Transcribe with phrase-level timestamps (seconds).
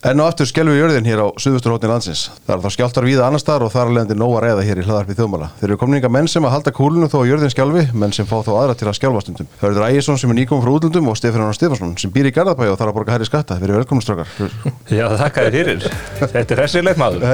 [0.00, 2.22] En á aftur skelvi jörðin hér á suðvusturhóttni landsins.
[2.46, 4.84] Það er þá skjáltar víða annar staðar og þar alveg nóg að reyða hér í
[4.86, 5.48] hlaðarpi þjóðmála.
[5.58, 8.28] Þeir eru komin ykkar menn sem að halda kúlunu þó á jörðin skjálfi, menn sem
[8.30, 9.50] fá þó aðra til að skjálfa stundum.
[9.60, 12.80] Hörður Ægjesson sem er nýkom frá útlundum og Stefán Stefansson sem býr í Garðabæi og
[12.80, 13.58] þarf að borga hærri skatta.
[13.60, 14.32] Þeir eru velkominn strákar.
[15.02, 16.00] Já, þakka þér fyrir.
[16.24, 17.28] Þetta er hessilegt maður.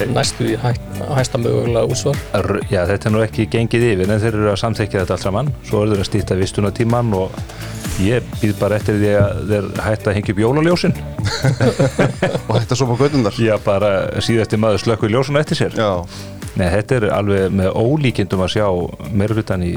[0.00, 0.70] Er er næstu í hæ,
[1.12, 2.16] hæsta mögulega útsvar?
[2.40, 5.26] r- já, þetta er nú ekki gengið yfir en þeir eru að samþekja þetta allt
[5.26, 5.50] saman.
[5.68, 7.36] Svo eru þeir að stýta vistunatíman og
[8.00, 10.96] ég býð bara eftir því að þeir hætta að hengja upp jólaljósin.
[12.48, 13.36] og þetta svo på göttundar.
[13.44, 13.92] Já, bara
[14.24, 15.76] síðasti maður slökkur ljósun eftir sér.
[15.76, 15.92] Já.
[16.58, 18.66] Nei, þetta er alveg með ólíkindum að sjá
[19.14, 19.74] meira hlutan í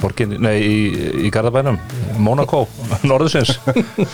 [0.00, 0.78] borginni, nei, í,
[1.28, 1.76] í Garðabænum,
[2.18, 2.64] Monaco,
[3.08, 3.58] Norðusins.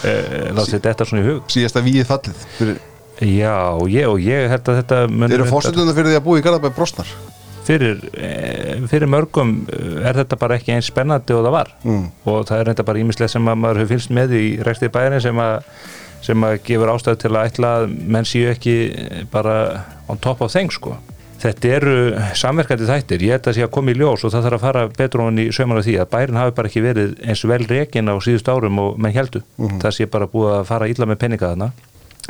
[0.02, 1.44] Eh, Látt þetta svona í hug.
[1.52, 2.42] Síðasta víið fallið.
[2.58, 2.78] Fyrir,
[3.22, 3.54] Já,
[3.86, 6.72] ég, og ég held að þetta þeir eru fórstundar fyrir því að búa í Garðabæi
[6.74, 7.12] brostnar.
[7.62, 12.08] fyrir, eh, fyrir mörgum eh, er þetta bara ekki eins spennandi og það var Mm.
[12.26, 15.20] og það er reynda bara ímislega sem að maður hefur fylgst með í rekstið bæðin
[15.22, 15.62] sem að
[16.22, 20.40] sem að gefur ástæðu til að ætla að menn séu ekki eh, bara on top
[20.42, 20.96] of things sko.
[21.42, 21.94] Þetta eru
[22.38, 24.82] samverkandi þættir, ég held að sé að koma í ljós og það þarf að fara
[24.98, 28.10] betur hún í sauman af því að bærin hafi bara ekki verið eins vel rekin
[28.10, 29.42] á síðust árum og menn heldu.
[29.58, 31.70] Það sé bara búið að fara illa með peninga þarna.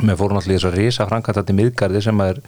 [0.01, 2.39] Með fórum allir þess að risa framkvæmtandi miðgarði sem er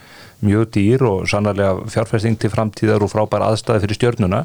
[0.46, 4.42] mjög dýr og sannarlega fjárfesting til framtíðar og frábær aðstæði fyrir stjörnuna.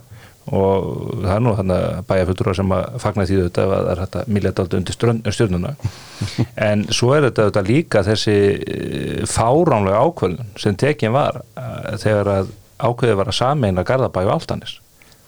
[0.51, 0.85] Og
[1.23, 4.53] það er nú þannig að bæjarfutura sem að fagna því þetta að það er milja
[4.59, 4.99] daldi undir
[5.37, 5.73] stjörnuna.
[6.69, 12.33] En svo er þetta, þetta líka þessi eh, fáránlega ákvörðun sem tekin var eh, þegar
[12.35, 14.79] að ákveðið var að sameina Garðabæ og Altanis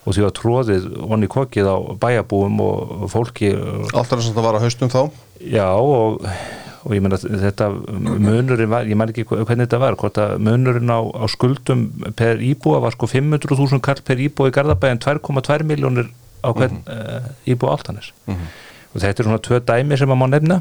[0.02, 5.02] og því að tróðið onni kokið á bæjarbúum og fólki er svona að haustum þá.
[5.46, 6.24] Já og,
[6.82, 10.90] og ég meina þetta munurinn var, ég man ekki hvernig þetta var, hvort að munurinn
[10.90, 11.86] á, á skuldum
[12.18, 16.82] per íbúa var sko 500.000 kall per íbúa í Garðabæði en 2,2 miljónir á hvern
[16.82, 18.12] mm íbúa áltanis
[18.92, 20.60] og þetta er svona tvö dæmi sem að má nefna.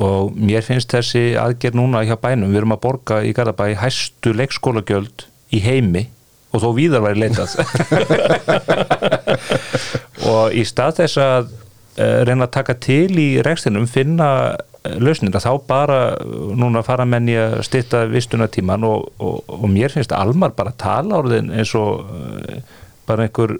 [0.00, 4.32] Og mér finnst þessi aðgerð núna hjá bænum, við erum að borga í Garðabæði hæstu
[4.36, 6.06] leikskólagjöld í heimi
[6.50, 7.54] og þó víðar væri leitað.
[10.30, 14.30] Og í stað þess að uh, reyna að taka til í rekstinum finna
[15.00, 19.66] lausnir að þá bara uh, núna fara menn í að stytta vistunatíman og, og, og
[19.68, 22.58] mér finnst Almar bara tala orðin eins og uh,
[23.08, 23.56] bara einhver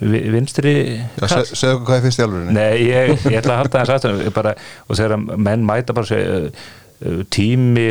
[0.00, 0.74] vi- vinstri
[1.18, 2.54] segðu okkur hvað er fyrst í alvörinni.
[2.56, 4.54] Nei, ég, ég ætla að halda þess aftur bara,
[4.86, 7.88] og þegar menn mæta bara segja uh, tími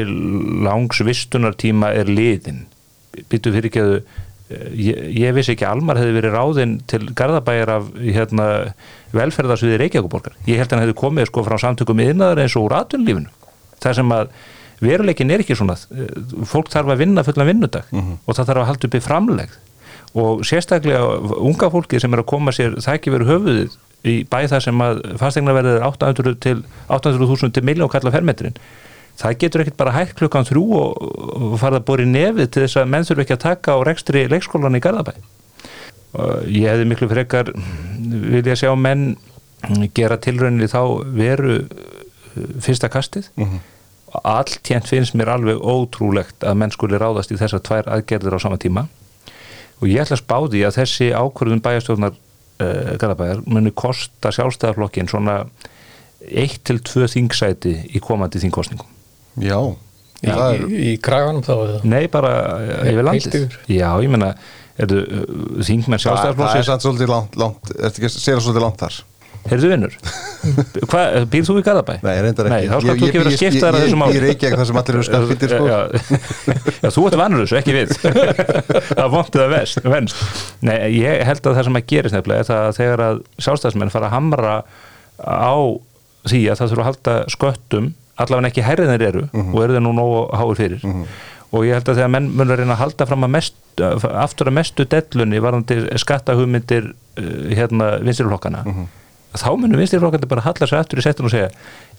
[0.65, 2.63] langs vistunartíma er liðin
[3.31, 3.93] býtu fyrir ekki að
[4.79, 8.45] ég, ég vissi ekki Almar hefði verið ráðinn til Garðabæjar af hérna,
[9.15, 12.77] velferðarsviði Reykjavíkuborgar ég held að hann hefði komið sko frá samtökum yðnaðar eins og úr
[12.81, 13.31] atvinnlífinu
[13.83, 14.31] það sem að
[14.83, 16.11] veruleikin er ekki svona eh,
[16.49, 19.55] fólk þarf að vinna fullan vinnudag og það þarf að halda uppi framlegð.
[20.17, 24.37] Og sérstaklega unga fólki sem er að koma sér það ekki verið höfuðið í bæ
[24.47, 26.57] það sem að fastegnaverðið er 800 til
[26.87, 28.55] 800.000 til miljón kalla fermetrin
[29.17, 31.07] það getur ekkert bara hægt klukkan þrjú og,
[31.61, 34.77] farið að bóri nefið til þess að menn þurfi ekki að taka á rekstri leikskólan
[34.77, 35.15] í Garðabæ.
[36.47, 37.49] Ég hefði miklu frekar
[38.07, 39.15] vilja sjá menn
[39.97, 40.81] gera tilrauninni þá
[41.17, 43.31] veru uh, fyrsta kastið.
[44.23, 48.39] Allt tjent finnst mér alveg ótrúlegt að menn skuli ráðast í þessar tvær aðgerðir á
[48.39, 48.87] sama tíma.
[49.81, 55.11] Og ég ætla að spá því að þessi ákvörðun bæjarstjórnar uh, Garðabæjar muni kosta sjálfstæðarflokkin
[55.11, 55.41] svona
[56.27, 58.87] eitt til tvö þingsæti í komandi þingkostningum
[59.37, 59.59] Já.
[60.17, 61.81] Í, Það er, í, í kraganum þá eða?
[61.85, 62.31] Nei, bara
[62.79, 63.59] yfir Heilt landið yfir?
[63.69, 64.31] Já, ég meina,
[64.81, 65.27] erðu uh,
[65.67, 68.97] þingmenn það, það er samt svolítið langt, langt ertu ekki að segja svolítið langt þar?
[69.47, 69.93] Heyrðu vinnur,
[70.91, 71.93] Hvað, býr þú í Garðabæ?
[72.03, 72.71] Nei, reyndar Nei, ekki.
[72.71, 74.47] þá skal þú ég ekki vera að skipta þér að ég- þessum Ég er ekki
[74.49, 75.67] ekki það sem allir eru skarfittir sko.
[75.69, 75.77] já,
[76.81, 77.93] já, þú ert vannur þessu, ekki við
[78.97, 80.25] það vondið að vest, venst
[80.67, 83.93] Nei, ég held að það sem að gerist nefnilega er það að þegar að sjálfstæðismenn
[83.95, 84.57] fara að hamra
[85.23, 85.55] á
[86.27, 89.83] því að það þurfa að halda sköttum allavega ekki hærrið þeir eru og eru þeir
[89.85, 90.85] nú nógu háir fyrir.
[91.55, 94.57] Og ég held að þegar menn munur reyna að halda fram að mest, aftur að
[94.57, 98.65] mestu dellunni varðandi skattahugmyndir uh, hérna vinstirflokkana
[99.37, 101.51] þá munum vinstirflokkandi bara halla sér aftur í settun og segja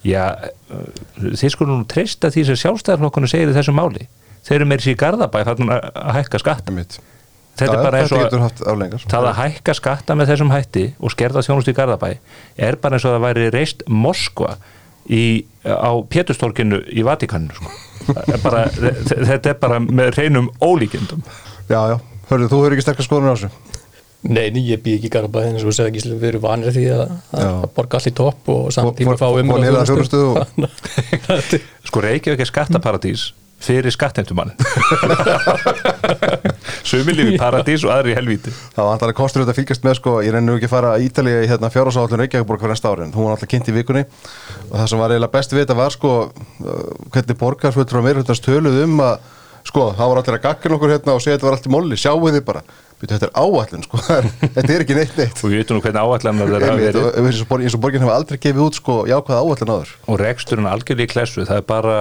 [0.05, 0.25] já,
[0.69, 0.85] uh,
[1.33, 4.05] þið skulum nú treysta því sem sjálfstæðarflokkunum segir í þessu máli.
[4.45, 6.69] Þeir eru meiri sér í Garðabæ þarna að hækka skatt
[7.59, 11.71] þetta er bara eins og það að hækka skatta með þessum hætti og skerða þjónust
[11.71, 12.11] í Garðabæ
[12.69, 14.55] er bara eins og það væri reist Moskva
[15.09, 15.23] í,
[15.65, 17.71] á Pétustorkinu í Vatikaninu sko.
[18.29, 21.19] Er bara, þetta er bara með reynum ólíkjendum
[21.69, 21.97] Já, já,
[22.31, 23.49] hörðu, þú hefur ekki sterkast skoðun á þessu?
[24.29, 26.85] Nei, nei, ég bý ekki í Garabæði eins og segja ekki við erum vanir því
[26.91, 29.53] að, að borga allir topp og samt Og- tíma og- fá um
[31.87, 33.29] sko Reykjavík er skattaparadís
[33.59, 34.53] fyrir skattentumann
[36.89, 38.53] sumi lífi í paradís og aðri helvíti.
[38.75, 40.93] Það var alltaf kostur þetta að fylgjast með sko, ég reynir nú ekki að fara
[40.97, 44.05] í Ítalið í hérna, fjárhásáallun Reykjavíkborg fyrir næsta árin, hún var alltaf kynnt í vikunni.
[44.69, 46.79] Og það sem var eiginlega best við þetta var sko, uh,
[47.13, 49.15] hvernig borgarfullur á meirhundast töluð um að
[49.69, 51.99] sko, það var allir að gagga nokkur hérna og segja þetta var allt í molli,
[51.99, 52.63] sjáu þið bara
[52.99, 53.99] Býtu, þetta er áallun, sko,
[54.55, 55.43] þetta er ekki neitt neitt.
[55.43, 58.39] Og við veitum nú hvernig áallan það er og borgin, eins og borgin hefur aldrei
[58.43, 59.93] gefið út sko, jákvæða áallun áður.
[60.11, 61.45] Og reksturinn algjörlega í klessu.
[61.47, 61.95] Það er bara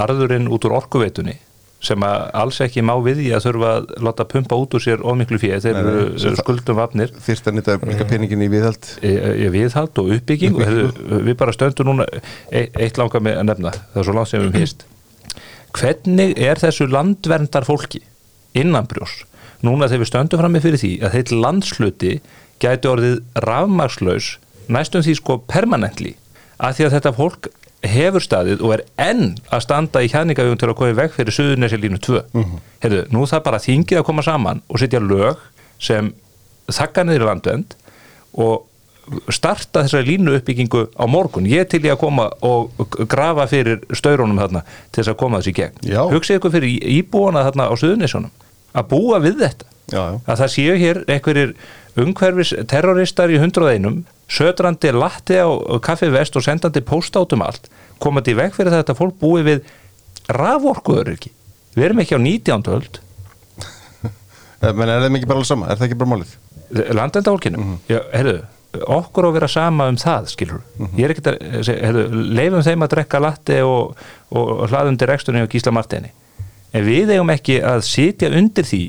[0.00, 1.38] arðurinn út úr orkuveitunni
[1.80, 5.00] sem að alls ekki má við í að þurfa að láta pumpa út úr sér
[5.00, 7.14] ómiklu fyrir þeir eru skuldum vafnir.
[7.24, 8.90] þyrst að nýta líka peningin í viðhald.
[9.00, 10.60] ég viðhald og uppbygging.
[10.60, 12.04] Og við bara stöndum núna
[12.52, 14.84] e eitt langar með að nefna, það er svo langt sem við um hýst
[15.76, 18.02] hvernig er þessu landverndar fólki
[18.58, 19.22] innanbrjós
[19.66, 22.12] núna þegar við stöndum fram með fyrir því að heitt landsluti
[22.62, 24.34] gæti orðið rafmakslaus
[24.70, 26.14] næstum því sko permanently
[26.60, 27.50] að því að þetta fólk
[27.90, 31.32] hefur staðið og er enn að standa í hjaðningavjum til að koma í veg fyrir
[31.32, 35.40] Suðurnesja línu 2 mm Heyrðu, nú það bara þingið að koma saman og setja lög
[35.80, 36.12] sem
[36.70, 37.76] þakka niður landvend
[38.40, 38.66] og
[39.32, 41.48] starta þessari línu uppbyggingu á morgun.
[41.48, 42.70] Ég til ég að koma og
[43.10, 44.62] grafa fyrir staurunum þarna
[44.92, 45.88] til þess að koma þessi gegn.
[46.12, 48.30] Hugsið ykkur fyrir íbúana þarna á Suðurnesjónum
[48.74, 50.20] að búa við þetta Já, já.
[50.26, 51.54] að það séu hér einhverjir
[51.98, 55.48] umhverfis terroristar í hundraðeinum södrandi latti á
[55.82, 57.66] kaffi vest og sendandi postátum allt
[57.98, 59.64] komandi veg fyrir þetta fólk búi við
[60.30, 61.32] raforkuður ekki
[61.74, 62.70] við erum ekki á 19.
[62.76, 63.00] öld
[64.60, 66.32] Eh, menn er það ekki bara alveg sama, er það ekki bara málið
[66.94, 67.76] landendahólkinu Mhm.
[67.88, 68.34] já, heyrðu,
[68.86, 70.90] okkur á að vera sama um það skilur, Mhm.
[71.00, 72.02] ég er ekkert að segja, heyrðu,
[72.36, 73.96] leifum þeim að drekka latte og,
[74.30, 76.12] og hlaðum til rekstunni og gísla marteini
[76.72, 78.82] en við eigum ekki að sitja undir því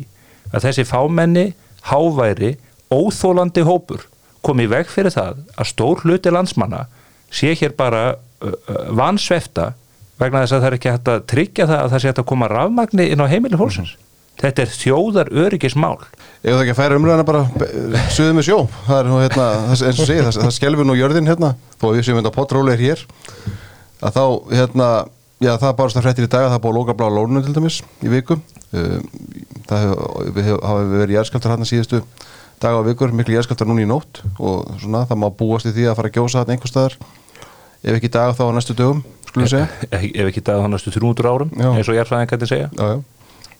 [0.51, 1.45] að þessi fámenni
[1.89, 2.56] háværi,
[2.92, 4.07] óþólandi hópur
[4.45, 6.86] komi veg fyrir það að stór hluti landsmanna
[7.31, 8.16] sé hér bara
[8.92, 9.72] vansvefta
[10.22, 12.30] vegna þess að það er ekki hægt að tryggja það að það sé hægt að
[12.31, 13.95] koma rafmagni inn á heimili fólksins.
[14.42, 15.98] Þetta er þjóðar öryggismál
[16.42, 18.56] Ef það ekki að færa umræðina bara eh, suðu með sjó,
[18.88, 21.86] það er nú hérna, það, eins og segið, það, það skelfur nú jörðin hérna, þó
[21.89, 23.04] að við séum hérna potróleir hér,
[24.01, 24.24] að þá
[24.56, 24.88] hérna,
[25.42, 27.56] já það barast það fréttir í dag að það búið að lóka blá lónum til
[27.56, 29.08] dæmis í viku, um,
[29.70, 32.02] það hefur hef, hafa verið jæðskjaldar hérna síðustu
[32.62, 35.88] daga og vikur, miklu jæðskjaldar núna í nótt og svona það má búast í því
[35.90, 36.98] að fara að gjósa hérna einhver staðar,
[37.82, 39.72] ef ekki dag þá á næstu dögum, skulum við segja.
[39.90, 41.70] ef ef ekki það þannig 300 árum Já.
[41.72, 42.70] eins og jarðfræðingarnir segja.
[42.78, 43.02] Já, já,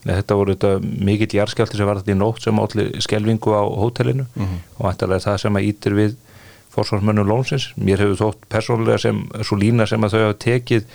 [0.02, 4.24] Nei, þetta voru mikill jarðskjálti sem var þetta í nótt sem allir skelvingu á hótelinu
[4.82, 6.16] og það sem að ítir við
[6.72, 7.68] fórsvarsmönnum lónsins.
[7.76, 10.86] Mér hefur þótt persónulega sem svo lína sem að þau hafa tekið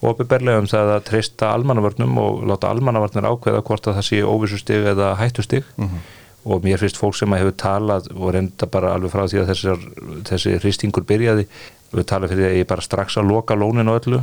[0.00, 4.88] opiðberlega um það að treysta almannavörnum og láta almannavarnir ákveða hvort að það sé óvissustig
[4.94, 5.68] eða hættustig.
[6.48, 9.50] Og mér finnst fólk sem að hefur talað og reynda bara alveg frá því að
[9.52, 9.82] þessar,
[10.24, 11.44] þessi hristingur byrjaði
[11.90, 14.22] við tala fyrir því að ég bara strax að loka lóninu öllu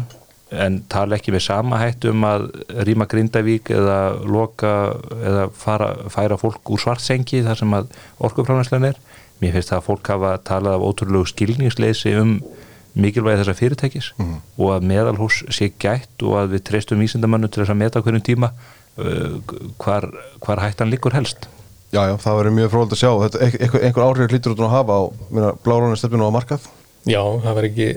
[0.55, 2.47] en tala ekki með sama hætt um að
[2.87, 4.73] rýma Grindavík eða loka
[5.19, 7.89] eða fara, færa fólk úr svartsengi þar sem að
[8.23, 9.01] orkufránarslan er.
[9.41, 12.39] Mér finnst það að fólk hafa talað af ótrúlegu skilningsleysi um
[12.97, 17.73] mikilvægi þessar fyrirtækis og að meðalhús sé gætt og að við treystum vísindamannu til þess
[17.75, 19.39] að meta á hverjum tíma uh,
[19.81, 20.09] hvar,
[20.43, 21.49] hvar hættan líkur helst.
[21.93, 24.73] Já, já, það verður mjög fróld að sjá, þetta, einhver, einhver áhrif lítur út að
[24.73, 25.01] hafa á,
[25.31, 26.65] minna, blárónu stefninu á markað.
[27.07, 27.91] Já, það var ekki,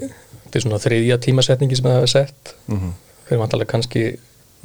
[0.44, 2.52] þetta er svona þriðja tímasetningi sem það hefur sett.
[2.70, 2.92] Mm
[3.30, 4.02] þeir vantarlega kannski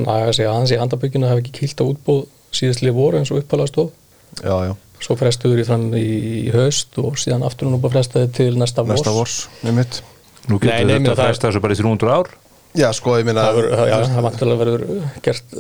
[0.02, 2.24] naga sig aðeins í handabökjuna það hefur ekki kýlt á útbóð
[2.56, 3.94] síðastlið voru eins og uppalega stóð.
[4.42, 4.74] Já, já,
[5.06, 6.06] svo frestuður í fram í,
[6.48, 9.38] í höst og síðan aftur nú bara frestaði til næsta vors næsta vors,
[9.76, 10.02] mitt.
[10.50, 12.28] Nú Nei, getur nei, meina þetta það- fresta þessu bara í 300 ár.
[12.76, 14.82] Já, sko, ég minna það, það, já, það vantarlega verður
[15.24, 15.54] gert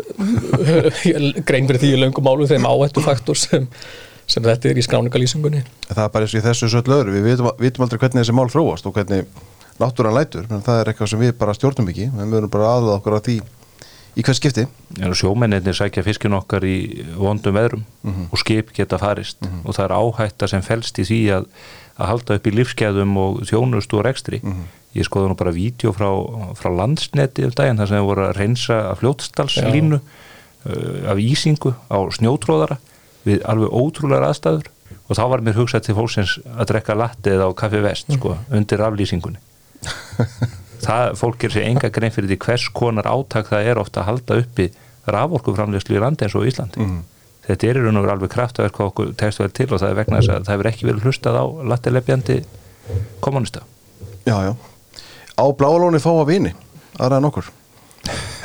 [1.47, 3.67] grein fyrir því í löngum málu þeim áhættu faktor sem,
[4.27, 7.13] sem þetta er í skráningalýsingunni það er bara eins og í þessu söllu öðru.
[7.15, 9.29] Við vitum, vitum aldrei hvernig þessi mál þróast og hvernig
[9.79, 12.97] náttúran lætur, menn það er eitthvað sem við bara stjórnum ekki, við erum bara aðlað
[12.99, 13.37] okkur að því
[14.15, 14.63] í hvers skipti.
[15.19, 16.75] Sjómennir sækja fiskin okkar í
[17.19, 18.27] vondum veðrum Mhm.
[18.31, 19.37] og skip geta farist.
[19.65, 21.47] Og það er áhætta sem felst í því að,
[21.95, 24.41] að halda upp í lífskeðum og þjónust og rekstri.
[24.43, 24.65] Mhm.
[24.95, 26.07] ég skoði nú bara vídeo frá,
[26.55, 31.73] frá landsneti um daginn þar sem þeir voru að reynsa af fljótstalslínu uh, af ísingu
[31.91, 32.77] á snjótróðara
[33.27, 34.69] við alveg ótrúlegar aðstæður.
[35.09, 38.37] Og þá var mér hugsað til fólksins að drekka latte eða á kaffi vest sko,
[38.55, 39.41] undir aflýsingunni.
[40.85, 44.09] Það, fólk gerir sér enga grein fyrir því hvers konar átak það er ofta að
[44.09, 44.69] halda uppi
[45.11, 46.81] raforkuframlegslu í landi eins og Íslandi.
[46.81, 47.03] Mhm.
[47.47, 49.91] Þetta er í raun og veru alveg kraftverk hvað okkur tekst vel til og það
[49.91, 52.39] er vegna þess að það hefur ekki verið hlustað á lattileppjandi
[53.25, 53.65] kommunista
[54.25, 54.53] Já, já,
[55.37, 56.51] á bláalóni fá að vini
[56.97, 57.51] aðra en okkur.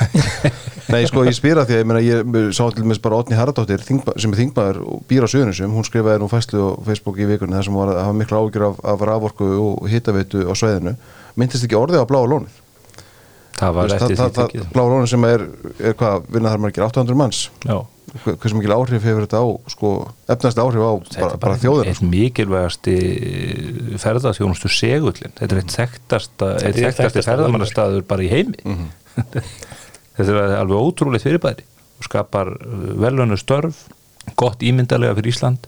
[0.91, 4.15] Nei, sko, ég spýra því að ég, meina, ég sá til dæmis bara Otni þingma,
[4.19, 7.55] sem er þingmaður og býr á Suðunisum hún skrifaði nú fæslu á Facebook í vikunni
[7.55, 10.97] þar sem var að hafa mikla ágjur af, af raforku og hitaveitu á sveiðinu
[11.39, 12.59] myndist ekki orðið á bláa lónið
[13.61, 14.67] það var eftir því tekið.
[14.73, 15.45] Blá Lónin sem er,
[15.79, 17.41] er hvað, vinna þar margir 800 manns?
[17.63, 17.77] Já,
[18.25, 19.89] hversu mikil áhrif hefur þetta á sko,
[20.33, 22.09] efnast áhrif á þetta bara, bara þjóðina einn sko.
[22.11, 22.95] mikilvægasti
[24.01, 28.89] ferðarþjónustu segullin þetta er eitt þekktasta eitt er þekktasti þekktasta ferðarmannastaður bara í heimi Mhm.
[30.17, 31.63] þetta er alveg ótrúleitt fyrirbæri
[31.99, 32.51] og skapar
[33.01, 33.85] velunni störf
[34.39, 35.67] gott ímyndarlega fyrir Ísland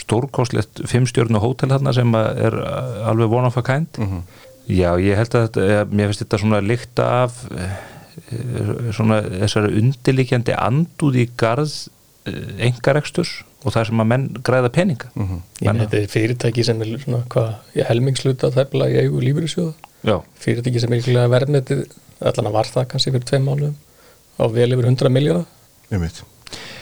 [0.00, 4.22] stórkostlegt fimmstjörnu hótel þarna sem að er uh, alveg one of a kind Mhm.
[4.70, 7.72] já ég held að þetta, mér finnst þetta svona líkta af eh,
[8.96, 11.76] svona þessari undirlikjandi andúð í garð
[12.60, 15.10] engareksturs og það sem að menn græða peninga.
[15.14, 15.40] Mhm.
[15.60, 19.74] Ég meina, þetta er fyrirtæki sem er svona hvað, ég helmingsluta þefla í eigu lífyrirsjóða
[20.04, 21.84] já, fyrirtæki sem er verðmetið
[22.20, 23.76] allan að var það kannski fyrir tveim mánuðum
[24.40, 25.46] á vel yfir 100 miljardar
[25.90, 26.22] Einmitt.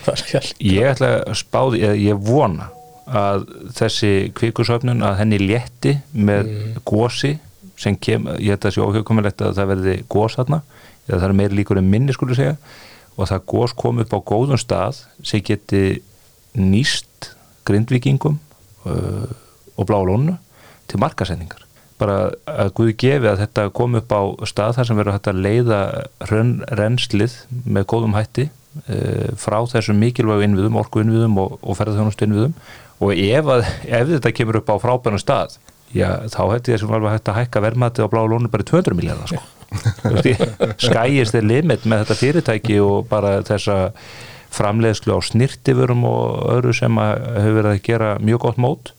[0.06, 2.70] það er hjálp ég ætla að spáði eða ég vona
[3.08, 3.46] að
[3.78, 6.50] þessi kvikusöfnun að henni létti með
[6.84, 7.38] gósi
[7.78, 10.60] sem kem, ég held að sé óhjöfkomilegt að það verði gós þarna
[11.08, 12.56] eða það er meiri líkur en minni skulle segja.
[13.18, 16.02] Og það gós kom upp á góðum stað sem geti
[16.54, 17.32] nýst
[17.68, 18.38] grindvikingum
[18.86, 19.30] uh,
[19.78, 20.38] og blálónu
[20.88, 21.64] til markasendingar
[21.98, 25.40] bara að Guði gefi að þetta kom upp á stað þar sem verður hægt að
[25.44, 25.80] leiða
[26.28, 27.34] hrönn, renslið
[27.66, 32.54] með góðum hætti uh, frá þessum mikilvægu innviðum, orku innviðum og, og ferðarþjónustu innviðum
[32.98, 35.58] og ef, að, ef þetta kemur upp á frábærum stað
[35.94, 38.98] já, þá hætti þessum alveg hægt að hækka verðmati á blá lónu bara í 200
[38.98, 39.57] miljardar sko.
[40.80, 43.78] Skæjist þeir limit með þetta fyrirtæki og bara þessa
[44.54, 48.94] framleiðslu á snirtifurum og öðru sem að hefur verið að gera mjög gott mót.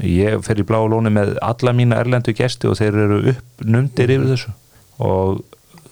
[0.00, 4.32] Ég fer í blá lóni með alla mína erlendu gesti og þeir eru uppnumdir yfir
[4.32, 4.56] þessu.
[5.04, 5.42] Og,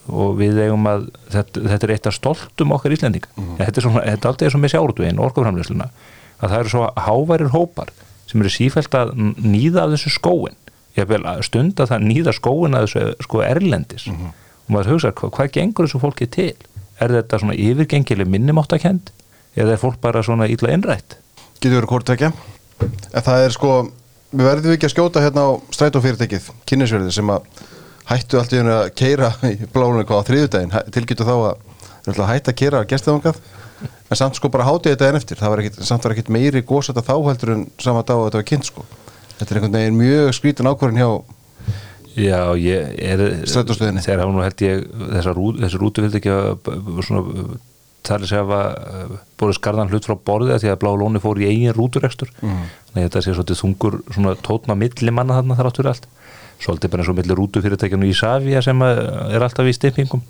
[0.08, 3.30] og við eigum að þetta, þetta er eitt af stoltum okkar Íslendinga.
[3.60, 5.90] Þetta er, svona, þetta er alltaf eins og með sjárútvegin orkuframleiðsluna
[6.40, 7.92] að það eru svo háværir hópar
[8.28, 9.12] sem eru sífælt að
[9.44, 10.56] nýða af þessu skóin
[10.98, 14.06] ég vil stund að það nýða skóin að þessu sko erlendis.
[14.64, 16.54] Og maður hugsa hvað, hvað gengur þessu fólki til?
[17.02, 19.10] Er þetta svona yfirgengileg minnumáttakend
[19.58, 21.18] eða er fólk bara svona illa innrætt?
[21.60, 22.10] Getur verið hvort
[23.14, 23.74] En það er sko,
[24.34, 27.46] við verðum ekki að skjóta hérna á strætófyrirtækið, kynnisverði sem að
[28.10, 31.62] hættu allt í hennu að keira í blálunni hvað á þriðudaginn, tilgjötu þá að
[32.12, 33.38] að hætta að keira gestaðangað
[33.84, 35.38] en samt sko bara hátið þetta en eftir.
[35.40, 38.42] Það var ekkit, samt var ekkit meiri gósata þá heldur en sama dag að þetta
[38.42, 38.84] var kynnt sko
[39.44, 41.10] þetta er einhvern veginn mjög skrítin ákvörðin hjá
[42.14, 44.02] Já, ég er Strætóstöðinni.
[44.04, 46.68] þegar hann nú held ég þessar, rú, þessar rútu vildi ekki að
[47.02, 47.56] svona
[48.06, 51.74] talið sér að búið skarðan hlut frá borðið því að blá lóni fór í eigin
[51.74, 52.30] rúturekstur.
[52.44, 52.68] Mm.
[52.92, 56.08] þannig að þetta sé svolítið þungur svona tótna milli manna þarna þar áttur allt.
[56.62, 59.02] Svolítið bara eins og milli rútufyrirtækjanu í Savia sem að
[59.34, 60.22] er alltaf í stippingum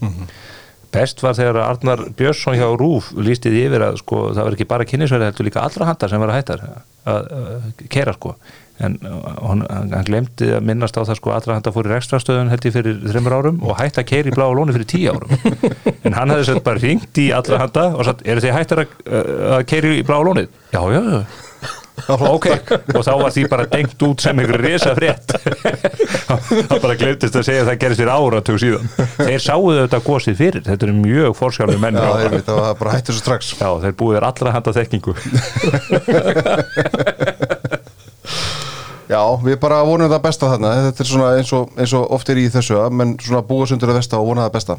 [0.94, 4.86] best var þegar Arnar Björnsson hjá Rúf lístið yfir að sko það var ekki bara
[4.88, 6.76] kynnisverði heldur líka allra handar sem var að hættar að,
[7.10, 8.36] að kera sko
[8.82, 12.66] en hann, hann glemdi að minnast á það sko allra handar fór í rekstrastöðun held
[12.66, 15.30] ég fyrir þreymur árum og hætti að keira í blá lóni fyrir tíu árum.
[16.04, 18.94] En hann hefði sett bara ringt í allra handa og sagt, eru þið hættar að,
[19.56, 20.50] að keira í blá lónið?
[20.74, 21.24] Já, já, já.
[22.34, 22.48] Ok,
[22.90, 25.30] og þá var því bara dengt út sem einhver risa frétt
[26.26, 28.90] það bara glemtist að segja að það gerist fyrir áratug síðan.
[29.20, 32.00] Þeir sáu þetta gósið fyrir, þetta eru mjög fórskjálfur menn.
[32.02, 33.54] Já, það var bara hættu svo strax.
[33.60, 35.14] Já, þeir búið þér allra handa þekkingu
[39.14, 40.72] Já, við bara vonum það besta þarna.
[40.88, 43.92] Þetta er svona eins og, eins og oft er í þessu menn svona búa sundur
[43.94, 44.76] að vesta og vona það besta.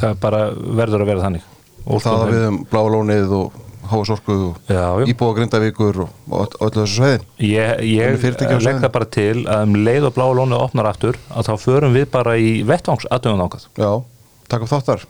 [0.00, 0.42] Það bara
[0.80, 1.46] verður að vera þannig.
[1.86, 6.56] Og það að við um bláa lónið og háasorku og íbúa grindavíkur og, og öll-
[6.66, 8.24] öllu þessu sveiðin Ég, ég
[8.64, 11.94] legg það bara til að um leið og bláa lónið opnar aftur að þá förum
[11.94, 13.92] við bara í vettvangs aðdöfum ákvæð Já,
[14.50, 15.04] takk upp þáttar.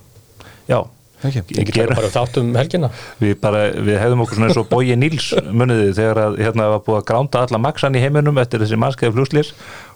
[0.69, 0.79] Já,
[1.25, 1.43] Ekki.
[1.57, 2.91] Ég get bara um helgina.
[3.23, 6.83] Við bara, við hefðum okkur svona eins og Bói Níls muniði þegar að hérna var
[6.85, 9.53] búið að gránda alla maksan í heiminum eftir þessi mannskeiði flugslis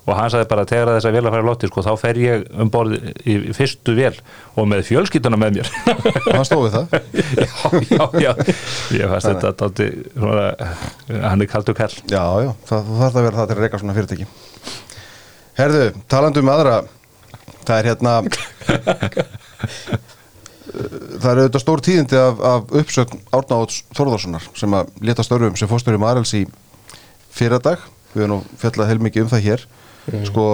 [0.09, 2.47] og hann sagði bara þegar þess að vel að fara lotti sko, þá fer ég
[2.57, 2.95] um borð
[3.29, 4.15] í fyrstu vel
[4.57, 5.73] og með fjölskylduna með mér.
[5.93, 6.97] Og hann stóði það?
[7.41, 7.51] Já,
[7.85, 8.31] já, já.
[8.97, 10.47] Ég fannst þetta dátti, svona,
[11.29, 11.93] hann er kaldur kall.
[12.09, 14.31] Já, já, það, það þarf að vera það til að reyka svona fyrirtæki.
[15.61, 16.79] Herðu, talandi um aðra
[17.69, 18.17] það er hérna
[20.71, 25.57] það er auðvitað stór tíðindi af, af uppsögn Árna Óts Þórðarssonar sem að leta störfum
[25.59, 26.45] sem fórstöru Marels í
[27.35, 27.83] fyrradag.
[28.15, 29.67] Við erum fjallað heilmikið um það hér.
[30.27, 30.47] Sko,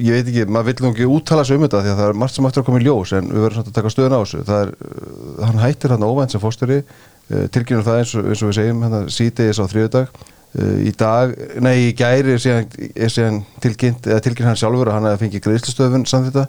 [0.00, 2.18] ég veit ekki, maður vill nú ekki úttala sig um þetta því að það er
[2.22, 4.20] margt sem eftir að koma í ljós en við verðum samt að taka stöðun á
[4.22, 4.42] þessu.
[4.56, 8.50] Er, uh, hann hættir hann óvænt sem fórstöri uh, tilkynum það eins og, eins og
[8.50, 13.14] við segjum hérna síðdegis á þriðudag uh, í dag, nei í gæri er síðan, er
[13.14, 16.46] síðan tilkynnt, eða tilkynnt hann sjálfur að hann hefði fengið greiðslustöðun samþýtta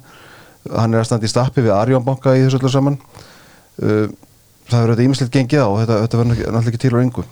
[0.69, 2.97] hann er að standa í stappi við Arjónbanka í þessu öllu saman.
[3.81, 4.07] Uh,
[4.69, 7.27] það verður þetta ímislegt gengið á og þetta, þetta verður náttúrulega ekki til og engu.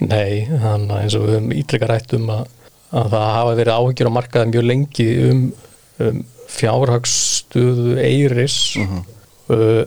[0.00, 2.46] Nei, þannig að eins og við höfum ítrekka rætt um að,
[2.96, 5.42] að það hafa verið áhengjur á markaði mjög lengi um
[6.00, 8.60] um, fjárhagsstuðu eiris.
[9.50, 9.84] Uh,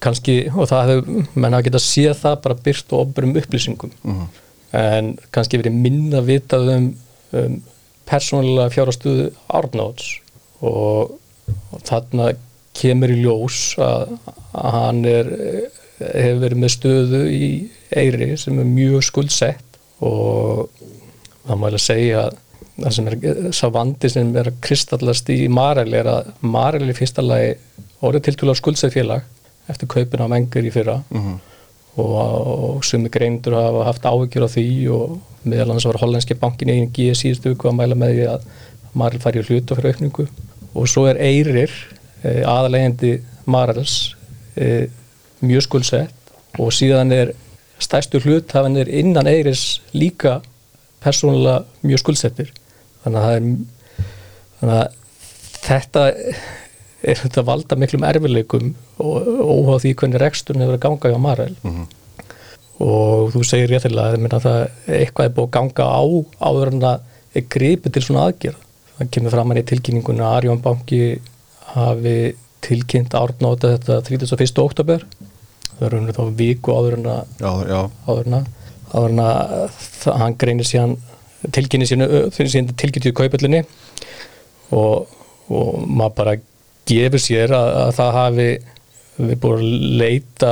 [0.00, 3.92] kannski og það hefur, menn hafa getað séð það bara byrt og ofburum upplýsingum.
[4.76, 6.86] En kannski verið minna vitað um,
[7.36, 7.58] um
[8.08, 10.14] persónulega fjárhagsstuðu Arnóts
[10.66, 11.18] og,
[11.70, 12.30] og þarna
[12.80, 14.16] kemur í ljós að,
[14.54, 15.30] að hann er
[16.00, 17.48] hefur verið með stöðu í
[17.96, 19.78] Eyri sem er mjög skuldsett.
[20.06, 20.70] Og
[21.46, 22.38] það ég segja að
[22.80, 23.18] það sem er
[23.52, 27.52] sá vandi sem er að kristallast í Marel er að Marel í fyrsta lagi
[28.00, 29.26] orðið tiltúlega skuldsett félag
[29.68, 31.00] eftir kaupin á mengur í fyrra.
[32.00, 36.70] Og, og sumi greindur hafa haft áhyggjur á því og meðal annars var hollandski bankin
[36.70, 38.46] í einu GSI stuku að mæla með því að
[38.94, 40.26] Marel fær í hlutu fyrir aukningu
[40.74, 41.72] og svo er Eyrir
[42.22, 43.16] eh, aðalegandi
[43.50, 44.14] Marels
[44.56, 44.86] eh,
[45.40, 46.14] mjög skuldsett.
[46.60, 47.34] Og síðan er
[47.80, 50.40] stærstu hluthafinir innan Eiris líka
[51.00, 52.50] persónulega mjög skuldsettir.
[53.04, 53.44] Þannig að er
[54.60, 54.96] þannig að
[55.60, 56.02] þetta
[57.00, 61.54] er þetta valda miklum erfileikum og óháð því hvernig reksturinn hefur að ganga hjá Marel.
[62.80, 64.60] Og þú segir réttilega að það
[64.98, 66.02] eitthvað er búið að ganga á
[66.40, 68.66] áður en það er gripið til svona aðgerð
[69.00, 71.00] það kemur fram hann í tilkynningunni að Arjón banki
[71.74, 72.14] hafi
[72.64, 74.62] tilkynnt árnóta þetta 31.
[74.64, 75.04] oktober
[75.78, 78.50] það er raunir þá viku áður en að Já, já, áður en að
[78.90, 80.96] áður en að það- hann greinir síðan
[81.56, 83.62] tilkynni síðan tilkynntið kaupallinni
[84.76, 85.06] og,
[85.48, 86.34] og maður bara
[86.90, 88.48] gefur sér að, að það hafi
[89.20, 90.50] við búin að leita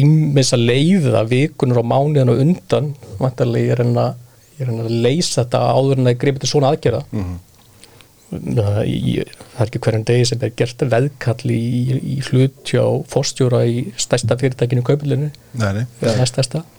[0.00, 2.86] ímins að leiða vikunur og mánuðan og undan.
[3.20, 4.14] Vantarlega ég er enn að,
[4.60, 7.02] er að leysa þetta áður en að gripið til svona aðgerða.
[7.12, 7.49] Það, ég,
[8.30, 9.30] það er
[9.64, 11.62] ekki hverjum degi sem er gert veðkall í,
[11.98, 14.84] í hlut hjá fórstjóra í stærsta fyrirtækinu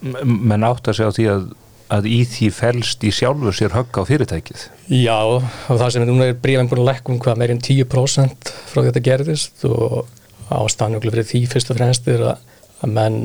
[0.02, 1.50] M- menn átt að segja á því að,
[1.98, 4.64] að í því felst í sjálfu sér högg á fyrirtækið.
[4.96, 8.54] Já, og það sem er núna er bríðan búin að lækkum hvað meir en 10%
[8.72, 10.08] frá þetta gerðist og
[10.52, 12.48] ástæðanuglega fyrir því fyrst og fremst er að,
[12.84, 13.20] að menn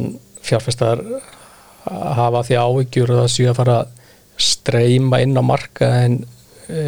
[0.46, 1.02] fjárfestar
[1.86, 3.94] hafa því áhyggjur að það séu að fara að
[4.46, 6.16] streyma inn á marka en
[6.68, 6.82] e,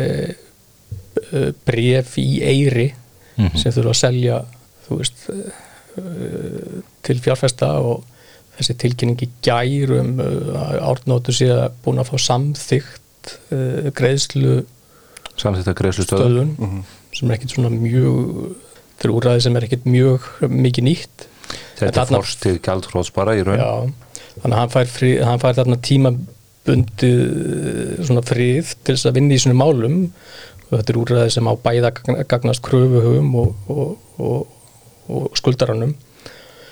[1.32, 2.92] e, bréf í eiri
[3.38, 4.38] sem þurfa að selja
[4.86, 5.34] þú veist e,
[7.06, 8.06] til fjárfesta og
[8.58, 14.54] þessi tilkynning í gærum að árnótu sé að búin að fá samþygt uh, greiðslu
[15.38, 16.80] samþýtt að greiðslu stöðu stöðun
[17.14, 18.56] sem er ekkit svona mjög
[18.98, 21.28] fyrir úræði sem er ekkit mjög mikið nýtt.
[21.78, 23.60] Þetta er forstið gjaldróts bara í raun.
[23.60, 23.72] Já,
[24.42, 27.20] þannig að hann fær, frí, hann fær þarna tímabundið
[28.08, 29.98] svona frið til þess að vinna í svona málum
[30.70, 34.60] þetta er úræði sem á bæða gagn- gagnast kröfuhum og, og, og,
[35.08, 35.96] og skuldaranum.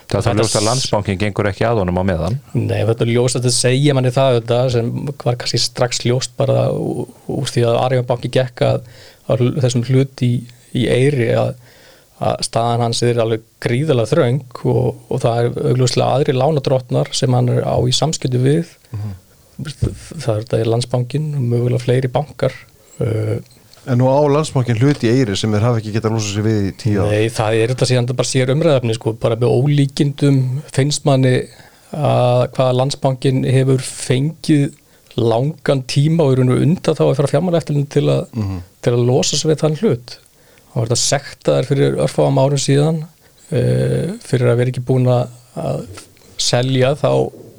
[0.06, 2.36] Það er það ljóst að landsbankin gengur ekki að honum á meðan.
[2.54, 4.90] Nei, þetta er ljóst að þetta segja manni það þetta, sem
[5.24, 8.84] var kannski strax ljóst bara úr, því að Arjónbanki gekk að,
[9.26, 10.30] að þessum hlut í,
[10.78, 11.56] í eiri að,
[12.22, 17.34] að staðan hans er alveg gríðalega þröng og, og það er augljóslega aðri lánadrottnar sem
[17.34, 18.70] hann er á í samskiptu við.
[19.58, 22.54] Það er er landsbankin og mögulega fleiri bankar
[23.02, 23.40] uh,
[23.86, 26.64] En nú á landsbankin hluti í Eyri sem þeir hafa ekki getað losað sér við
[26.66, 27.12] í tíu ár.
[27.12, 30.40] Nei, það er þetta síðan bara sér umræðafni sko, bara með ólíkindum.
[30.74, 31.34] Finnst manni
[31.94, 34.74] að hvaða landsbankin hefur fengið
[35.16, 38.26] langan tíma og eru undan þá að fara fjármálaeftilin til, að
[38.84, 40.16] til að losa sig við þann hlut?
[40.72, 45.30] Og var þetta sektaðar fyrir örfáum árum síðan uh, fyrir að vera ekki búin að
[46.42, 47.10] selja þá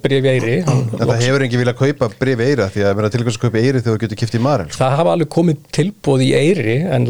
[0.03, 3.61] brefi eiri það hefur ekki viljað kaupa brifi Eyri því að vera tilkvæmst að kaupa
[3.61, 4.79] Eyri þegar þú getur kipt í Marel sko.
[4.81, 7.07] Það hafa alveg komið tilbúð í Eyri en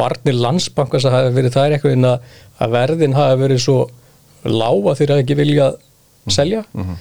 [0.00, 2.34] varnir landsbankars að hafa verið það er eitthvað en að,
[2.76, 3.78] verðin hafa verið svo
[4.46, 5.70] lága þegar það ekki vilja
[6.30, 6.64] selja.
[6.74, 6.98] Mm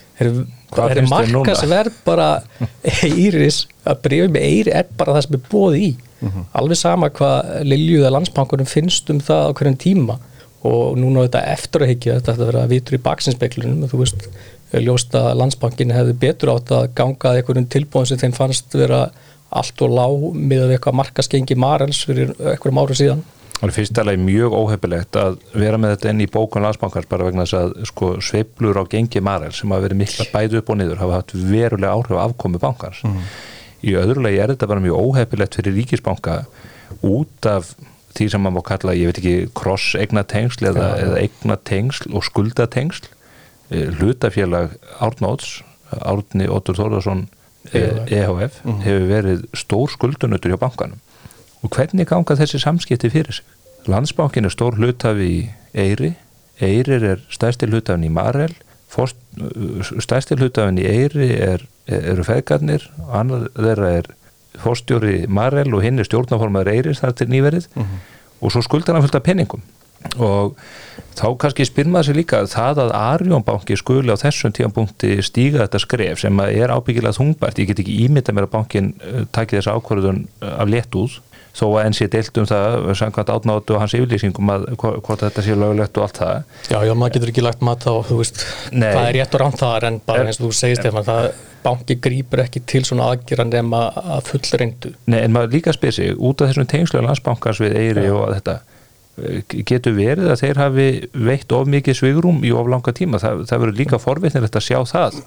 [0.69, 0.91] Hvað -hmm.
[0.91, 1.39] er finnst þér núna?
[1.39, 2.29] markasverð bara
[3.09, 5.89] Eyris að breyfið með Eyri er bara það sem er bóð í.
[6.53, 10.19] Alveg sama hvað Liljuða landsbankurum finnst um það á hverjum tíma.
[10.67, 14.25] Og núna þetta eftir að higgja þetta að vera vitur í baksinspeiklunum þú veist,
[14.73, 19.07] ljóst að landsbankin hefði betur átt að ganga að einhverjum tilbúin sem þeim fannst vera
[19.49, 23.27] allt og lág með eitthvað markaskengi Marels fyrir einhverjum árum síðan
[23.59, 27.25] Það er fyrst alveg mjög óhefilegt að vera með þetta inn í bókun landsbankars bara
[27.27, 30.77] vegna þess að sko, sveiflur á gengi Marel sem hafa verið mikla bæði upp og
[30.79, 33.01] niður hafa haft verulega áhrif á afkomi bankars.
[33.83, 36.37] Í öðru lagi er þetta bara mjög óhefilegt fyrir ríkisbanka
[37.03, 37.73] út af
[38.15, 43.11] því sem maður má kalla, ég veit ekki, cross-eignatengsl eða, eða eignatengsl og skuldatengsl.
[43.69, 47.27] Eh, Hlutafélag Árnóts, Árni Óttur Þórðarsson
[47.73, 48.09] EHF.
[48.09, 51.01] EHF hefur verið stór skuldunutur hjá bankanum.
[51.61, 53.45] Og hvernig ganga þessi samskipti fyrir sig?
[53.89, 55.39] Landsbankin er stór hlutafi í
[55.77, 56.13] Eyri,
[56.59, 58.53] Eyrir er stærsti hlutafin í Marel,
[58.89, 59.19] Forst,
[60.01, 64.09] stærsti hlutafin í Eyri er, eru feðgarnir, annar þeirra er
[64.59, 67.69] fórstjóri Marel og hinn er stjórnaformaður Eiris þar til nýverið.
[68.41, 69.61] Og svo skuldar hann fullt af penningum
[70.17, 70.55] og
[71.19, 75.81] þá kannski spyr maður sér líka það að Arjónbanki skuli á þessum tíðanpunkti stíga þetta
[75.83, 79.75] skref sem er ábyggilega þungbært, ég get ekki ímynda mér að bankin uh, taki þessa
[79.79, 81.17] ákvörðun uh, af létt út
[81.59, 85.23] þó að enn sé deilt um það samkvæmt átnátu og hans yfirlýsingum að hvo- hvort
[85.25, 86.35] þetta sé lögulegt og allt það
[86.69, 88.91] Já, já, maður getur ekki lagt mat á, þú veist, Nei.
[88.93, 91.31] það er rétt og rámt þar en bara eins og þú segist Stefán, það
[91.65, 94.93] banki grípur ekki til svona aðgerra nema að full reyndu.
[95.11, 98.59] Nei, en maður líka spyr sig út af þessum tengslu landsbankans við Eyri og þetta
[98.61, 98.68] eh,
[99.69, 100.87] getur verið að þeir hafi
[101.29, 104.79] veitt of mikið svigrum í of langa tíma það, það verður líka forvitnilegt að sjá
[104.89, 105.21] það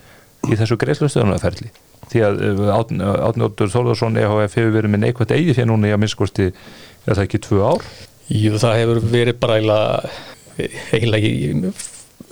[0.48, 1.72] í þessu greiðslustöðunarferli
[2.12, 2.40] því að
[2.72, 7.24] Átnjóttur Þólarsson EHF hefur verið með neikvægt eigið fyrir núna í að minnskosti er það
[7.24, 7.86] ekki tvö ár
[8.32, 11.72] Jú, það hefur verið bara eiginlega, í,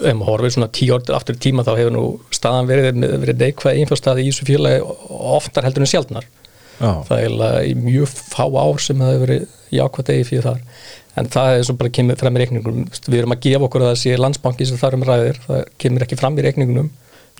[0.00, 3.42] ef maður horfið svona tíu ár aftur í tíma þá hefur nú staðan verið, verið
[3.44, 4.84] neikvæð einfjárstaði í þessu félagi
[5.36, 6.28] oftar heldur en sjálfnar.
[6.80, 9.42] Já, Það er eiginlega í mjög fá ár sem það hefur verið
[9.76, 10.62] jákvæð eigi fyrir þar.
[11.18, 12.84] En það er svo bara kemur fram í reikningum.
[13.10, 15.36] Við erum að gefa okkur að það sé landsbanki sem þar um ræðir.
[15.46, 16.90] Það kemur ekki fram í reikningunum.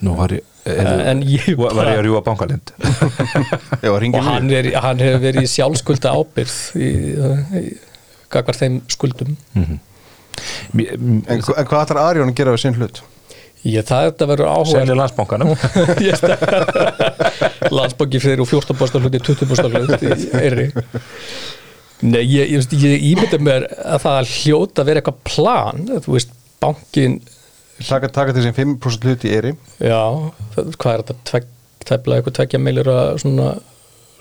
[0.01, 2.71] nú var ég er, En ég var var ég að rjúa bankalind
[3.91, 7.13] og hann, er, hann hefur verið í sjálfskulda ábyrð í, í,
[7.61, 7.63] í
[8.33, 9.37] gagvar þeim skuldum.
[10.73, 13.03] Mér- m- En, en hvað ætlar Arjón að gera við sinn hlut?
[13.61, 15.53] Ég, það þetta verður áhuga Selja landsbankanum
[17.77, 20.09] landsbanki fyrir úr 14% hluti 20% hlut í
[20.41, 20.65] eyri
[22.01, 26.33] Nei, ég, ég, ég ímynda mér að það hljóta að vera eitthvað plan þú veist,
[26.63, 27.21] bankin
[27.81, 30.01] Taka, taka sín 5% hlut í Eyri já,
[30.55, 31.43] það, hvað er þetta
[31.89, 33.55] tefla eitthvað tvekja meilir að svona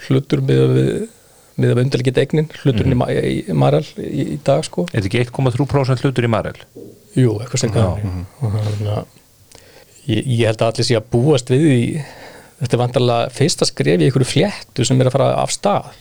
[0.07, 0.91] hlutur með við
[1.59, 3.19] með að undirleikit eignin, hluturinn mm -hmm.
[3.19, 6.55] í, í Marel í, í dag sko Er þetta ekki 1,3% hlutur í Marel?
[7.17, 7.83] Jú, eitthvað sem Já.
[7.83, 9.05] kannar
[10.07, 11.81] ég, ég held að allir sé að búast við því
[12.59, 15.91] þetta er vantarlega fyrsta skref í einhverju fléttu sem er að fara af stað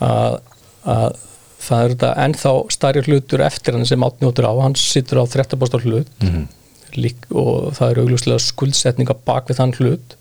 [0.00, 0.40] að,
[0.86, 1.16] að
[1.60, 5.84] það er þetta ennþá stærri hlutur eftir hann sem átnjótur á, hann sittur á 13%
[5.84, 6.46] hlut Mhm.
[6.96, 10.16] lík, og það er augljóslega skuldsetninga bak við þann hlut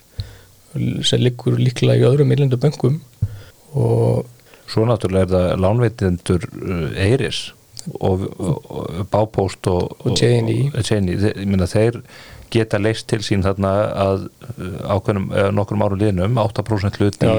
[1.07, 2.99] sem liggur líklega í öðrum millundu böngum
[3.73, 4.25] og
[4.69, 7.39] Svo náttúrulega er það lánveitendur uh, Eiris
[7.99, 10.69] og, og, og Bápóst og, Og J&E.
[10.75, 11.15] og J&E.
[11.17, 11.97] Þe- Ég meina þeir
[12.53, 14.27] geta leist til sín þarna að
[14.59, 17.31] uh, ákveðnum, uh, nokkrum árum liðnum 8% hluti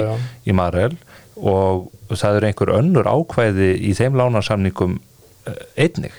[0.43, 0.97] í Marel
[1.39, 1.87] og
[2.19, 6.15] það eru einhver önnur ákvæði í þeim lánarsamningum uh, einnig.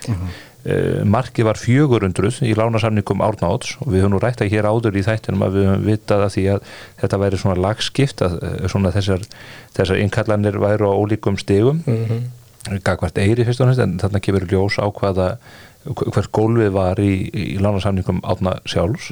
[0.62, 5.00] Uh, markið var 400 í lánarsamningum Árnáts og við höfum nú rætt að hér áður
[5.00, 6.70] í þættinum að við höfum vitað að því að
[7.02, 9.26] þetta væri svona lagskipt að uh, svona þessar,
[9.74, 12.78] þessar innkallanir væru á ólíkum stigum mm -hmm.
[12.87, 15.37] gagvart eiri fyrst og næst en þarna kemur ljós á hvaða
[15.83, 19.11] hvert gólfið var í, í lánarsamningum átna sjálfs.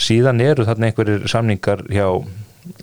[0.00, 2.06] Síðan eru þarna einhverjir samningar hjá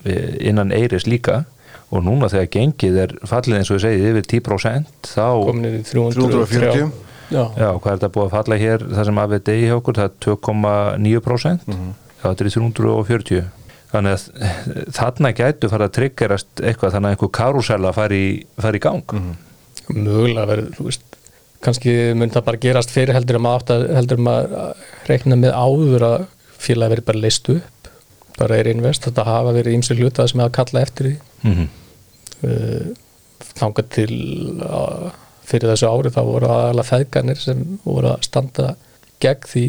[0.06, 1.45] eh, innan eiris líka
[1.91, 5.84] og núna þegar gengið er fallið eins og ég segið yfir 10% þá, komin í
[5.88, 9.41] 300, 340 Já, já, hvað er þetta búið að falla hér það sem að við
[9.50, 11.80] degi hjá okkur, það er 2,9% já,
[12.23, 13.41] þetta er í 340
[13.88, 18.80] þannig að þarna gætu fara að triggerast eitthvað þannig að einhver karusella fari, í- fari
[18.80, 19.13] í gang.
[19.95, 21.17] Mögulega verður, þú veist
[21.63, 25.56] kannski mun það bara gerast fyrir heldur átt að heldur en maður að reikna með
[25.56, 26.26] áður að
[26.67, 27.77] félagi verið bara leist upp
[28.38, 32.95] bara er invest, þetta hafa verið ímsir hluta sem hafa kallað eftir því mm -hmm.
[33.58, 34.13] þangað til
[34.62, 35.12] uh,
[35.47, 38.76] fyrir þessu ári þá voru aðalega feðganir sem voru að standa
[39.23, 39.67] gegn því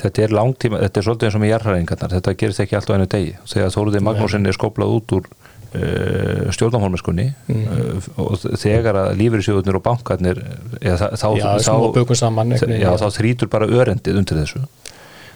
[0.00, 3.06] Þetta er langtíma, þetta er svolítið eins og með jarðhæringarnar, þetta gerist ekki alltaf einu
[3.10, 3.34] degi.
[3.52, 9.84] Þegar Þóruði Magnúsin er skoplað út úr uh, stjórnarhólmiskunni uh, og þegar að lífyrirsjóðunir og
[9.84, 10.42] bankarnir,
[10.80, 14.64] eða, þá, þá, já, bökum saman já, þá þrýtur bara örendið undir þessu.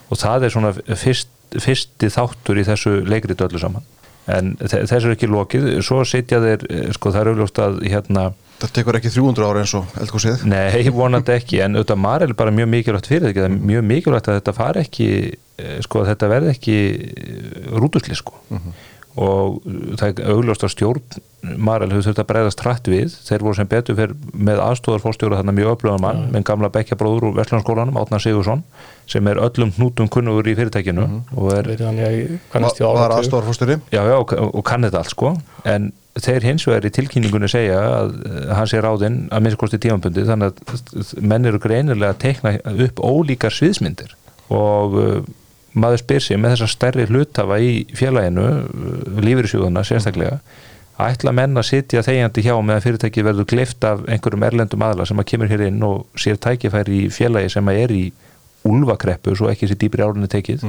[0.09, 0.75] Og það er svona
[1.59, 3.83] fyrst, fyrsti þáttur í þessu leikrið öllu saman.
[4.27, 7.89] En þe- þessu er ekki lokið, svo sitja þeir, eh, sko það er auðvitað að
[7.93, 12.31] hérna, Það tekur ekki 300 ára eins og eldgósið Nei, vonandi ekki, en auðvitað Marel
[12.31, 15.09] er bara mjög mikilvægt fyrir þetta, mjög mikilvægt að þetta fari ekki,
[15.59, 16.77] eh, sko, að þetta verði ekki
[17.83, 18.39] rútusli, sko.
[19.15, 19.61] Og
[20.01, 21.23] það er augljóst að stjórn
[21.61, 25.55] Marel hefur þurft að breyðast trætt við, þeir voru sem betur fyrir með aðstóðarfórstjóra þarna
[25.57, 28.63] mjög öflugan mann, með gamla bekkjabróður úr Vestlandskólanum, Átnar Sigursson,
[29.11, 31.05] sem er öllum hnútum kunnugur í fyrirtækinu
[31.37, 33.13] og er þannig að ég kannast í Var
[33.93, 35.35] já, og, og kann þetta allt sko.
[35.69, 39.81] En þeir hins vegar í tilkynningunni segja að eh, hann sé ráðinn að minnst kosti
[39.83, 42.55] tímanbundi þannig að menn eru greinilega að teikna
[42.87, 44.15] upp ólíkar sviðsmyndir.
[44.55, 45.25] Og uh,
[45.75, 50.39] maður spyr sig með þessa stærri hlutafa í félaginu uh, lífyrirsjóðuna sérstaklega
[51.03, 55.07] ætla menn að sitja þegjandi hjá með að fyrirtæki verður gleift af einhverjum erlendum aðla
[55.09, 58.05] sem að kemur hér inn og sér tækifæri í félagi sem að er í
[58.65, 60.63] úlfakreppu svo ekki sér dýpri árinni tekið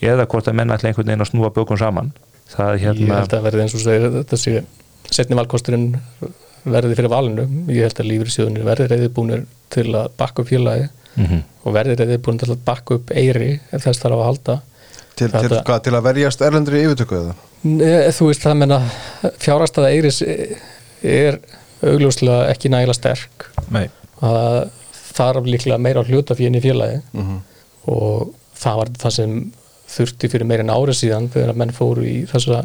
[0.00, 2.12] eða hvort að menn ætla einhvern veginn að snúa bökum saman.
[2.50, 4.62] Það er ég hérna held að verði eins og segir þetta sé
[5.10, 5.90] setni valkosturinn
[6.64, 7.44] verði fyrir valinu.
[7.68, 10.50] Ég held að lífriðsjóðunir verði reyðibúnir til að bakka upp
[11.16, 11.42] félagi Mhm.
[11.64, 14.60] og verði reyðibúnir til að bakka upp eiri ef þess þarf að halda
[15.16, 17.34] til, til, Þetta- hvað, til að verjast erlendri yfirtöku eða?
[18.16, 18.78] Þú veist það menna
[19.38, 20.22] fjárhastaða eiris
[21.02, 21.38] er
[21.82, 23.88] augljóslega ekki nægilega sterk Nei.
[24.20, 24.70] það
[25.12, 27.40] þarf líklega meira hluta fyrir í félagi Mhm.
[27.88, 29.52] og það var það sem
[29.90, 32.64] þurfti fyrir meira en árið síðan þegar menn fóru í þessa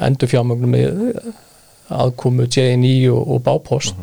[0.00, 1.32] endur fjármögnum með
[1.90, 3.94] aðkomu JNI og, og Bápost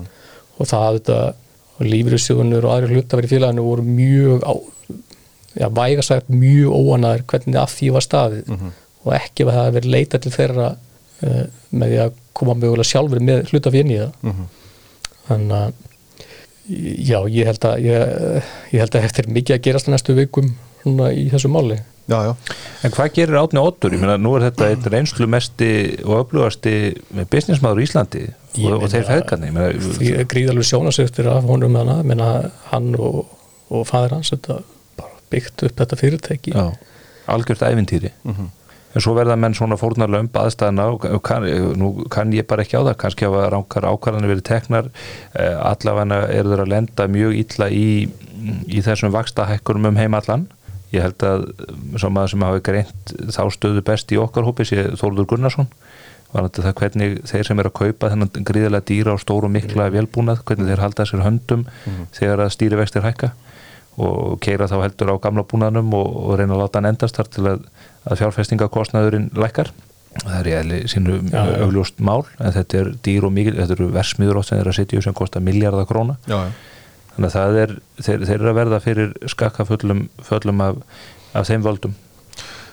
[0.60, 1.34] og það þetta
[1.80, 4.54] og lífriðsjóðunur og aðri hluta verið félaginu voru mjög á,
[5.56, 8.54] já, væga sagt mjög óanaður hvernig að því var staðið.
[9.06, 12.90] Og ekki að það hafi verið leita til þeirra uh, með því að koma mögulega
[12.90, 14.18] sjálfur með hluta fyrir í það.
[14.28, 14.50] Mhm.
[15.30, 15.86] þannig að
[17.10, 18.42] já, ég held að ég,
[18.74, 20.52] ég held að eftir mikið að gerast næstu vikum
[20.84, 22.34] svona í þessu máli Já, já,
[22.84, 23.94] En hvað gerir Átni Ottur?
[23.94, 25.68] Ég meina, nú er þetta eitt reynslu mesti
[26.02, 26.74] og öflugasti
[27.30, 28.22] businessmaður í Íslandi
[28.66, 29.52] og, og þeir feðgarni.
[30.00, 32.30] því er gríðalegu sjónasöftir af honum hana, menna
[32.72, 33.28] hann og,
[33.70, 34.62] og fæðir hans þetta
[34.98, 36.66] bara byggt upp þetta fyrirtæki Já,
[37.30, 38.14] algjört ævintýri.
[38.26, 41.46] En svo verða menn svona fórnarlömb aðstæðna og og kann,
[41.78, 44.90] nú kann ég bara ekki á það, kannski hafa ránkar ákvarðanir verið teknar,
[45.38, 47.90] eh, allavega eru þeir að lenda mjög illa í,
[48.66, 50.50] í þessum vaksta hækkunum um heim allan.
[50.94, 51.44] Ég held að
[52.10, 55.70] maður sem hafi greint þá stöðu best í okkar hópi sé Þórður Gunnarsson.
[56.30, 59.54] Var þetta það hvernig þeir sem er að kaupa þennan gríðilega dýra og stóru og
[59.54, 61.66] mikla velbúnað, hvernig þeir halda sér höndum
[62.14, 63.32] þegar að stýri vextir hækka
[64.00, 67.32] og keira þá heldur á gamla búnaðnum og, og reyna að láta hann endast þar
[67.34, 67.64] til að,
[68.06, 69.74] að fjárfestingakostnaðurinn lækkar.
[70.20, 71.42] Það er í eðli sínu já.
[71.66, 75.02] augljóst mál en þetta er dýr og mikil, þetta eru versmiður sem þeir að setja
[75.02, 76.18] í sem kostar miljardar króna.
[76.30, 76.79] Já, já.
[77.20, 80.78] Þannig að það er, þeir, þeir eru að verða fyrir skakkaföllum föllum af,
[81.36, 81.98] af þeim völdum.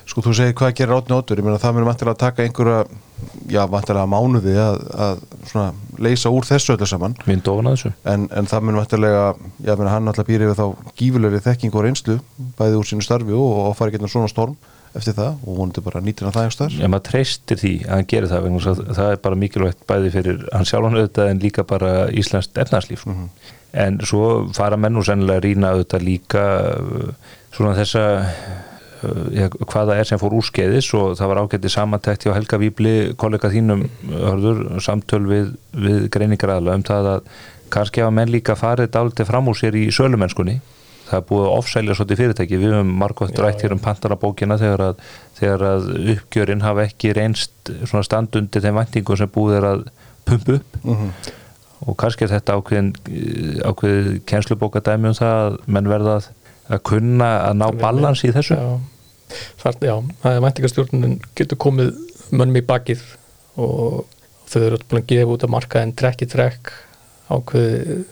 [0.06, 2.76] Sko þú segir hvað gerir átni óttur, ég meina það mér vantilega að taka einhverja,
[3.50, 7.16] já vantilega mánuði að, að svona leysa úr þessu öllu saman.
[7.26, 7.90] Mynd ofan að þessu.
[8.12, 9.24] En, en það mun vantilega,
[9.66, 12.18] já meina hann alltaf býr yfir þá gífulegri þekking og reynslu
[12.60, 14.54] bæði úr sínu starfi og, og fari getur svona storm
[14.96, 17.92] eftir það og vonandi bara nýtir hann það einhvers þar ef maður treystir því að
[17.92, 21.42] hann gerir það vegna að það er bara mikilvægt bæði fyrir hann sjálfan auðvitað en
[21.42, 23.16] líka bara Íslands efnarslíf sko.
[23.72, 26.44] En svo fara menn og sennilega rýna auðvitað líka
[26.76, 27.10] uh,
[27.56, 32.36] svona þessa uh, ja, hvaða er sem fór úrskeiðis og það var ágætti samantækt hjá
[32.36, 37.28] Helga Víbli kollega þínum hörður, samtöl við, við greiningaræðla um það að
[37.72, 40.60] kannski hafa menn líka farið dálítið fram úr sér í sölumennskunni.
[41.06, 42.58] Það er búið að ofsælja svolítið fyrirtæki.
[42.58, 45.02] Við höfum margótt rætt hér um pantarabókina þegar að,
[45.38, 49.84] þegar að uppgjörinn hafa ekki reynst svona standundi þeim væntingum sem búið er að
[50.26, 50.80] pumpu upp.
[50.82, 51.12] Mhm.
[51.84, 52.90] Og kannski er þetta ákveðin
[53.66, 56.28] ákveðið kennslubóka dæmi um það að menn verða að,
[56.72, 58.56] að kunna að ná balans í þessu?
[58.56, 61.92] Já, það, já, það er væntingastjórnun getur komið
[62.32, 63.04] mönnum í bakið
[63.60, 64.04] og
[64.50, 66.74] þau eru búin að gefa út að markaðin trekk í trekk
[67.26, 68.04] ákveð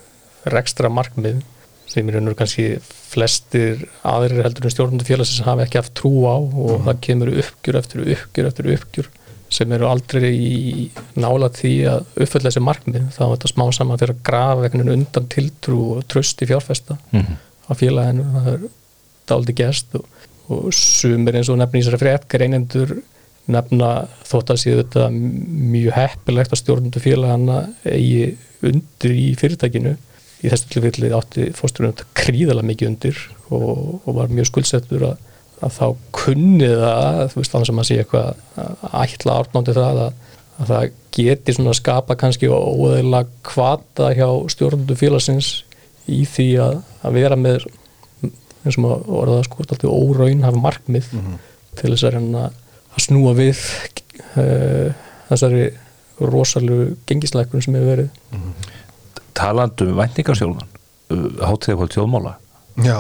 [0.55, 1.43] rekstra markmið
[1.89, 6.25] sem er raunur kannski flestir aðrir heldur en stjórnundu félagsins sem hafa ekki haft trú
[6.27, 9.11] á og það kemur uppgjur eftir uppgjur eftir uppgjur
[9.55, 10.91] sem eru aldrei í
[11.21, 13.09] nála því að uppfælla þessi markmið.
[13.15, 16.99] Þá er þetta smá saman fyrir að grafa einhvern undan tiltrú og tröst í fjárfesta
[17.15, 17.37] Mhm.
[17.65, 18.65] á félaginu, það er
[19.31, 20.05] dálítið gest og,
[20.51, 22.97] og sumir eins og nefnir í þessari frétt, greinendur
[23.49, 29.95] nefna þótt að séu þetta mjög heppilegt að stjórnundu félagana eigi undir í fyrirtækinu.
[30.45, 35.19] Í þessu tilfelli átti fórsturinn kríðalega mikið undir og, og var mjög skuldsettur að,
[35.63, 40.01] að þá kunni það, þú veist þannig sem að sé eitthvað að ætla árnándi það
[40.05, 40.19] að,
[40.59, 45.53] að það geti svona skapa kannski óæðilega kvata hjá stjórnundu félagsins
[46.11, 47.67] í því að, að vera með
[48.65, 51.09] eins og maður orðaða sko alltaf óraun hafa markmið
[51.79, 53.63] til þess að reyna að snúa við
[54.39, 54.95] uh,
[55.29, 55.67] þessari
[56.21, 58.11] rosalegu gengisleikun sem hefur verið.
[59.35, 60.71] Talandum væntingarsjólan
[61.11, 62.37] hátíðakvöld þjóðmála
[62.83, 62.99] Já,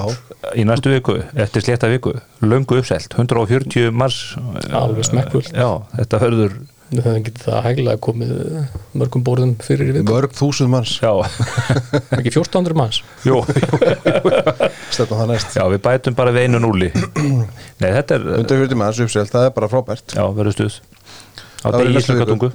[0.55, 2.13] í næstu viku, eftir slétta viku
[2.45, 4.37] löngu uppselt, 140 mars
[4.71, 5.51] Alveg smekkfullt.
[5.51, 6.21] já, þetta
[7.27, 8.33] getið það hæglega komið
[9.01, 10.13] mörgum borðum fyrir í viku.
[10.13, 10.71] Mörg þúsund
[11.03, 11.11] já,
[12.19, 13.01] ekki 1400 manns.
[13.27, 13.81] Jú, jú,
[15.33, 15.57] næst.
[15.59, 16.93] Já, við bætum bara við einu núli
[17.83, 20.15] nei, þetta er 140 manns uppselt, það er bara frábært.
[20.15, 20.79] Já, verður stuð
[21.65, 22.03] á degi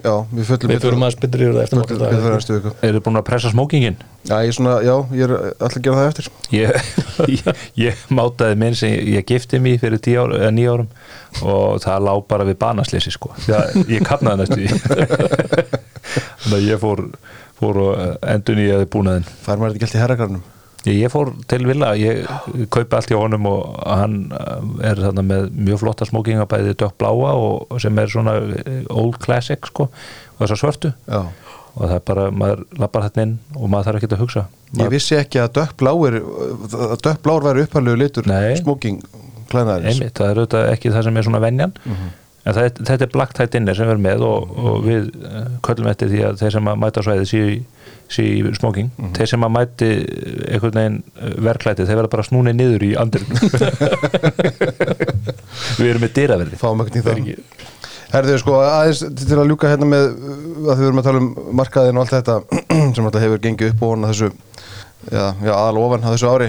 [0.06, 2.74] Já, við við fyrir maður spyrir yfir það eftir viku.
[2.86, 3.98] Eru búin að pressa smókingin
[4.30, 6.30] Já, ég, er svona, já, ég er alltaf að gera það eftir.
[6.54, 6.92] Ég,
[7.40, 10.02] ég, ég mátaði minn sem ég, ég gifti mig fyrir
[10.38, 10.92] eða nýja árum
[11.42, 13.34] og það lá bara við banasleysi sko.
[13.48, 14.70] það, ég kapnaði næstu
[16.44, 17.04] þannig að ég fór,
[17.60, 20.48] fór og endur nýjaði búnaðin Fær maður þetta allt í herragarnum
[20.88, 22.24] Ég, ég fór til Villa, ég
[22.72, 26.96] kaupi allt hjá honum og hann uh, er þarna með mjög flotta smókinga bæði dökk
[27.02, 30.94] bláa og sem er svona uh, old classic sko og þessar svörtu.
[31.10, 31.26] Já.
[31.76, 34.46] og það er bara, maður lappar þetta inn og maður þarf ekki að hugsa.
[34.80, 38.56] Ég vissi ekki að dökkbláir að dökkblár væri upphæðlegu litur Nei.
[38.60, 39.04] smoking
[39.50, 40.00] klæðnaðarins.
[40.00, 41.76] Einmitt, það er auðvitað ekki það sem er svona venjan
[42.50, 45.46] en það, þetta er black tie dinner sem við erum með og, og við uh,
[45.66, 47.62] köllum eftir því að þeir sem að mæta svæði séu í-
[48.10, 48.90] séu í smoking.
[49.18, 50.06] Þeir sem að mæti uh,
[50.50, 53.26] einhvern veginn uh, verklæti, þeir verða bara snúni niður í andur
[55.80, 56.60] við erum með dyraverði.
[56.60, 57.38] Fáum í Það er ekki,
[58.10, 61.28] Herðu, sko, aðeins til að ljúka hérna með að þið verum að tala um
[61.60, 62.36] markaðin og allt þetta
[62.98, 64.30] sem alltaf hefur gengið upp og hana þessu
[65.14, 66.48] já, já, aðal ofan á þessu ári.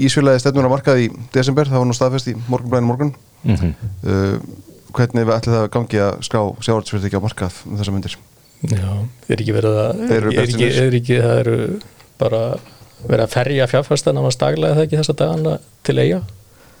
[0.00, 3.12] Ísfélagi stefnur að markað í desember, það var nú staðfest í morgunblæðinu morgun.
[3.44, 3.72] Mm -hmm.
[4.08, 4.36] uh,
[4.96, 8.18] hvernig við ætlum það að gangi að skrá sjávartsfyrirtæki á markað um þessar myndir
[8.70, 8.90] já,
[9.30, 11.56] er ekki verið að Þeir eru er ekki, er ekki, það eru
[12.20, 12.42] bara
[13.06, 16.20] verið að ferja fjárfæsta nánast daglega það ekki þessa dagana til eiga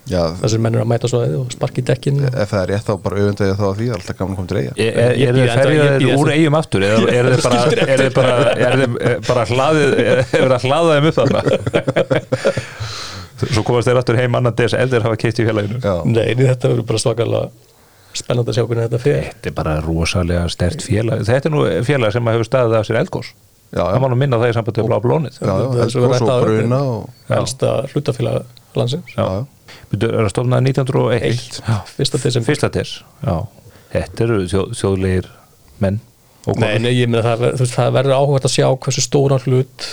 [0.08, 2.94] Já, þessir menn eru að mæta svo og sparki dekkin ef það er rétt þá
[3.04, 6.00] bara auðvendegi þá að því, alltaf gaman að koma til eiga Er, Ég þið ég
[6.00, 9.94] bíð úr eigum aftur eða er þið bara, er þið bara, er þið bara hlaðið,
[10.40, 11.40] er að þeim upp þarna.
[13.40, 15.80] Svo komast þeir aftur heim annan des eldir hafa keitt í félaginu.
[16.10, 17.69] Nei, þetta verður bara svakalega
[18.16, 19.28] spennandi að sjá hvernig þetta fer.
[19.30, 21.22] Þetta er bara rosalega stert félag.
[21.28, 23.30] Þetta er nú félag sem hefur staðið af sér eldgós
[23.70, 25.94] já, Það má nú minna það í sambandi með blá blónið já, já, Það er
[25.94, 29.14] svo eldgos rætt og bruna og elsta hlutafélag landsins.
[29.16, 29.40] Já, já.
[29.90, 31.58] Byrju, Er það stofnað 1901 Eitt.
[31.66, 31.76] Já.
[31.96, 32.70] fyrsta desember Fyrsta
[33.24, 33.36] Já.
[33.90, 35.26] Þetta eru þjó, þjóðlegir
[35.82, 35.98] menn.
[36.48, 39.88] Og Nei, nei, ég með það, það verður áhugað að sjá hversu stóran hlut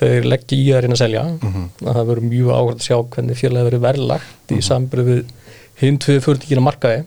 [0.00, 1.24] þeir leggja í að reyna að selja.
[1.44, 5.34] Að það verður mjög áhugað að sjá hvernig félagi verður verðlagt í sambrið við
[5.80, 7.04] hinn tvið fyrirtíkina markaði.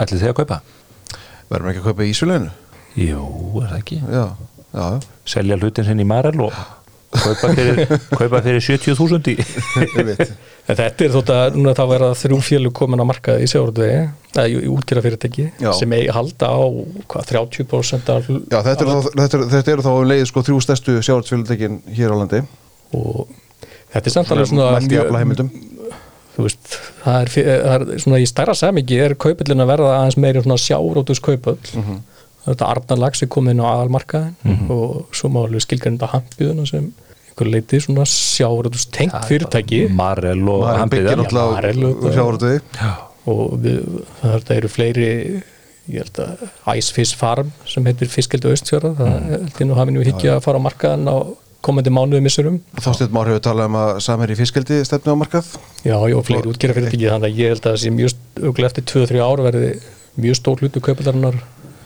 [0.00, 0.60] Ætli þið að kaupa?
[1.50, 2.54] Verðum ekki að kaupa í Ísfélaginu?
[2.94, 3.26] Jú,
[3.60, 3.98] er það ekki?
[4.06, 4.24] Já,
[4.74, 4.86] já,
[5.28, 6.54] Selja hlutin sinn í Marel og
[7.14, 7.80] kaupa fyrir,
[8.18, 10.32] kaupa fyrir 70.000 í Ég veit.
[10.64, 13.98] En þetta er þótt að núna þá verða þrjú félug komin á markaði í sjáurðvegi
[14.34, 15.70] eða í útgjara fyrirtæki Já.
[15.76, 16.62] sem eigi halda á
[17.12, 20.44] hvað, 30% af Já, þetta eru þá, þetta eru, þetta eru þá um leið sko
[20.48, 22.40] þrjú stærstu sjávartsfyrirtækin hér á landi.
[22.96, 23.28] Og
[23.92, 25.52] þetta er samt alveg svona aflaheimildum
[26.34, 27.30] þú veist, það er,
[27.64, 31.58] það er svona í stærra samingi er kaupillin að verða aðeins meiri svona sjárótus kaupull
[31.74, 32.00] Mhm.
[32.44, 36.92] þetta Arnar Lax er komin á aðalmarkaðin og svo má alveg skilgrinda hampiðuna sem
[37.30, 39.88] einhver leiti svona sjárótus tengt fyrirtæki.
[39.90, 42.60] Marel og Maður hann byggir byggði Já, Marel náttúrulega og- sjávartvegi
[43.26, 43.78] og við,
[44.22, 45.42] þetta eru fleiri
[45.88, 49.30] ég held að Icefish Farm sem heitir Fiskeldu Austfjörða það Mm.
[49.30, 51.16] held ég nú hafi nú higgja að fara á markaðan á
[51.64, 55.50] komandi mánuði missurum Þásteinn Már hefur talað um að samherji fiskeldi stefnu á markað.
[55.84, 58.16] Já, já, og fleiri útgerða fyrirtæki þannig að ég held að það sé mjög
[58.50, 59.70] öglega eftir 2-3 ár verði
[60.24, 61.38] mjög stór hlutu kaupilarinnar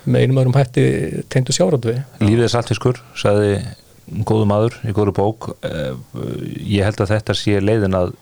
[0.08, 0.86] með einum öðrum hætti
[1.32, 3.58] teindu sjáratvi Lífið er saltfiskur, sagði
[4.28, 5.50] góðu maður í góðu bók.
[5.68, 5.92] Eh,
[6.64, 8.14] ég held að þetta sé leiðin að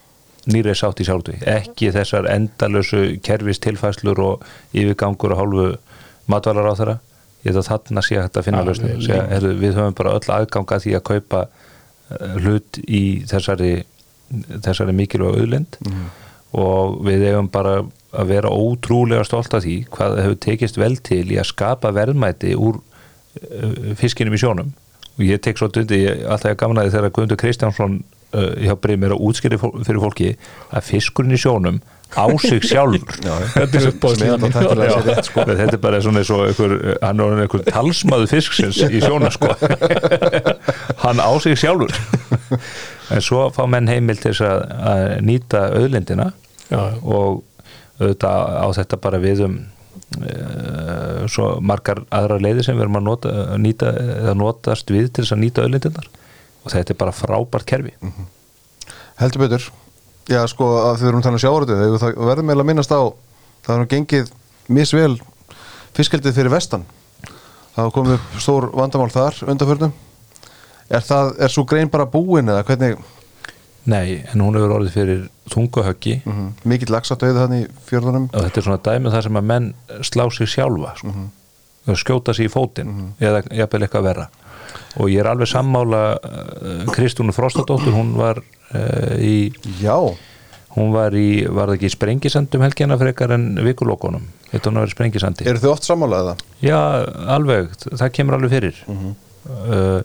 [0.51, 4.45] nýri sátt í sjálfdu ekki þessar endalösu kerfis tilfæslur og
[4.77, 5.67] yfirgangur og hálfu
[6.31, 6.97] matvalar á þeirra
[7.47, 8.93] ég held að þarna sé að finna Já, lausni
[9.47, 13.73] við- við höfum bara öll aðganga því að kaupa eh, hlut í þessari
[14.67, 15.77] þessari mikilvæg auðlind.
[16.57, 17.77] Og við eigum bara
[18.17, 22.55] að vera ótrúlega stolt af því hvað hefur tekist vel til í að skapa verðmæti
[22.57, 24.71] úr uh, fiskinum í sjónum.
[25.19, 27.99] Og ég tek svo dundi, alltaf ég gamnaði þegar Guðmundur Kristjánsson
[28.33, 30.31] uh, hjá Brimir og útskýri fyrir fólki
[30.73, 31.79] að fiskurinn í sjónum
[32.15, 33.19] á sig sjálfur.
[33.57, 33.87] Þetta er
[34.87, 35.45] er rétt sko.
[35.49, 39.53] Þetta er bara svona eins og einhver, hann er einhver talsmaður fisksins í sjóna sko.
[41.05, 41.93] Hann á sig sjálfur.
[43.15, 46.33] En svo fá menn heimil til þess að, að nýta auðlindina
[46.67, 47.45] Já, og
[48.01, 49.57] auðvitað á þetta bara við um
[50.19, 55.25] uh, svo margar aðra leiði sem við erum að nota, nýta, eða notast við til
[55.25, 56.11] þess að nýta auðlindirnar.
[56.65, 57.95] Og þetta er bara frábært kerfi.
[59.21, 59.69] Heldur betur
[60.27, 63.03] Já, sko, að þið erum talað um sjávartvegi það verðum meðal að minnast á
[63.67, 64.33] það er nú gengið
[64.75, 65.13] misvel
[65.97, 66.87] fiskeldið fyrir vestan.
[67.77, 69.93] Það komið upp stór vandamál þar undanförnum.
[70.87, 72.99] Er það, er svo grein bara búin eða hvernig?
[73.87, 76.53] Nei, en hún hefur orðið fyrir þungahöggi mm -hmm.
[76.67, 78.29] mikill lagsatauði þannig í fjörðunum.
[78.33, 79.69] Og þetta er svona dæmi um það sem að menn
[80.03, 81.15] slá sig sjálfa sko.
[81.87, 84.29] og skjóta sig í fótinn eða jafnvel eitthvað verra
[84.97, 89.53] og ég er alveg sammála uh, Kristúnu Frostadóttur hún var uh, í
[89.83, 89.97] Já,
[90.77, 95.47] hún var í, var það ekki sprengisandum helgjana frekar en vikulókonum þetta hún var sprengisandi.
[95.49, 96.45] Eru þið oft sammálaðið það?
[96.65, 96.81] já,
[97.37, 98.85] alveg, það kemur alveg fyrir.
[99.47, 100.01] Uh,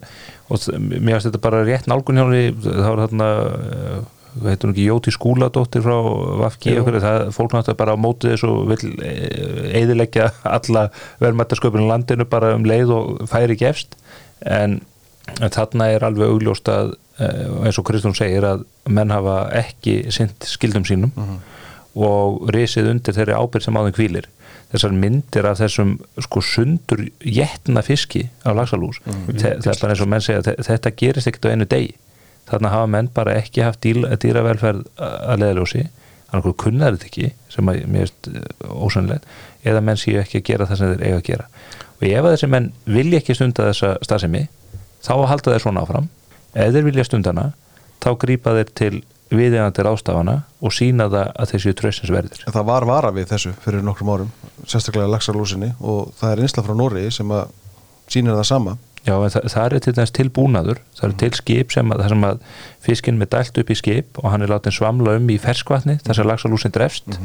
[0.51, 2.49] og mér finnst þetta bara rétt nálgun hjá henni.
[2.61, 4.01] Það var þarna uh,
[4.31, 5.95] hvað heitir hún ekki, Jóti Skúladóttir frá
[6.41, 6.85] Vafki, Jú.
[6.87, 8.93] það, fólk náttúrulega bara á móti þessu og vil
[9.81, 10.85] eðileggja alla
[11.23, 13.97] verðmættasköpunum landinu bara um leið og færi gefst
[14.45, 14.81] en,
[15.41, 19.99] en þarna er alveg augljóst að eh, eins og Kristún segir að menn hafa ekki
[20.11, 21.11] sint skildum sínum
[21.95, 24.27] og risið undir þeirri ábyrgð sem á þeim kvílir
[24.71, 30.01] þessar myndir af þessum sko sundur jetna fiski af lagsalús Þe- það er bara eins
[30.05, 31.91] og menn segja þe- þetta gerist ekkert á einu degi.
[32.47, 35.83] Þarna hafa menn bara ekki haft dýravelferð að leðaljósi
[36.31, 38.29] annarkur kunnar þetta ekki sem að mér erst
[38.71, 39.27] ósannlegt
[39.67, 41.45] eða menn séu ekki að gera það sem þeir eiga að gera
[42.01, 44.47] og ef að þessi menn vilja ekki stunda þessa starfsemi
[45.05, 46.09] þá halda þeir svona áfram.
[46.51, 47.51] Ef þeir vilja stundana
[48.01, 48.93] þá grípa þeir til
[49.31, 53.53] viðeigandi rástafana og sína það að þessi tröstins verðir En það var vara við þessu
[53.63, 54.31] fyrir nokkrum árum,
[54.65, 57.53] sérstaklega laxarlúsinni og það er einsla frá Nóri sem að
[58.11, 58.75] sýnir það sama.
[59.01, 62.03] Já, en það, það er til dæmis til búnaður það er til skip sem að,
[62.11, 62.43] sem að
[62.85, 66.19] fiskinn með dælt upp í skip og hann er látið svamla um í ferskvatni þar
[66.19, 67.17] sem laxalúsin drefst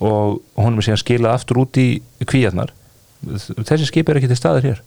[0.00, 1.88] og hún er síðan skilað aftur út í
[2.24, 2.72] kvíarnar
[3.26, 4.82] þessi skip er ekki til staðir hér.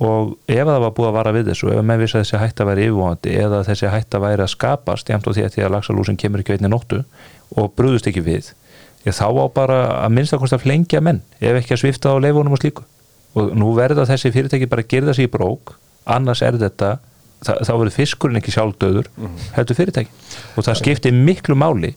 [0.00, 2.64] Og ef það var búið að vara við þessu ef menn vissi að þessi hætta
[2.64, 6.20] væri yfirvóandi eða þessi hætta væri að skapast jæmt á því að því að laxalúsin
[6.20, 7.02] kemur ekki veitni nóttu
[7.60, 8.54] og brúðust ekki við
[9.04, 12.56] ég þá á bara að minnst að flengja menn ef ekki að svifta á leifunum
[12.56, 12.86] og slíku.
[13.36, 15.76] Og nú verða þessi fyrirtæki bara að gerða sig í brók
[16.08, 16.96] annars er þetta
[17.44, 19.08] þá verður fiskurinn ekki sjálfdöður
[19.56, 20.10] heldur fyrirtæki
[20.56, 21.94] og það skiptir miklu máli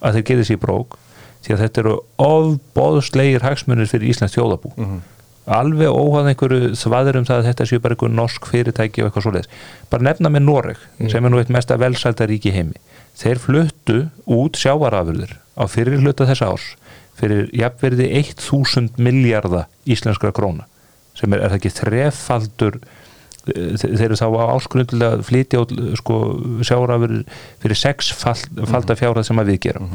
[0.00, 0.96] að þeir gerði sig í brók
[1.44, 1.94] því að þetta eru
[2.26, 4.74] ofbóðslegir hagsmunir fyrir Íslands þjóðabú
[5.50, 9.24] alveg óhað einhverju þvaður um það að þetta séu bara einhver norsk fyrirtæki og eitthvað
[9.24, 9.48] svoleiðis.
[9.90, 12.78] Bara nefna með Noreg sem er nú eitt mesta velsældaríki í heimi.
[13.18, 13.96] Þeir fluttu
[14.30, 16.68] út sjávarafurður á fyrir hluta þessa árs
[17.18, 20.68] fyrir jafnverði 1000 miljardar íslenskra króna
[21.18, 25.64] sem er, er það ekki þrefaldur eh, þe- þeir eru þá á áskrundilega að flytja
[25.64, 26.20] út sko,
[26.62, 27.26] sjávarafurður
[27.64, 29.90] fyrir sexfalda fjárað sem að við gerum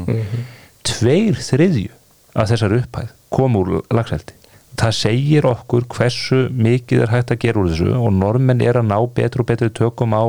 [0.86, 1.92] tveir þriðju
[2.36, 4.36] að þessar upphæð kom úr lagseldi
[4.76, 8.88] það segir okkur hversu mikið er hægt að gera úr þessu og normenn er að
[8.90, 10.24] ná betur og betur tökum á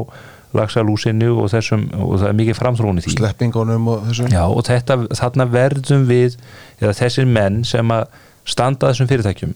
[0.56, 3.16] lagsalúsinu og þessum og það er mikið framþróun í því.
[3.18, 4.30] Sleppingunum og þessu.
[4.32, 6.38] Já, og þetta, þarna verðum við
[6.80, 8.06] eða þessir menn sem að
[8.48, 9.56] standa þessum fyrirtækjum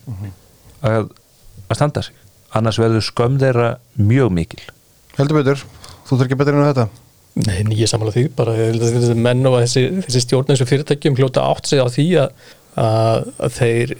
[0.87, 1.07] að,
[1.67, 2.17] að standa sig.
[2.57, 4.65] Annars verður skömm þeirra mjög mikil.
[5.15, 5.63] Heldur betur,
[6.03, 6.87] þú þurfir ekki betur en þetta.
[7.39, 11.79] Nei, nýja samanlega því, bara menn og þessi, þessi stjórn þessu fyrirtækjum hljóta átt sig
[11.79, 12.49] á því að,
[12.84, 13.93] að, að þeir,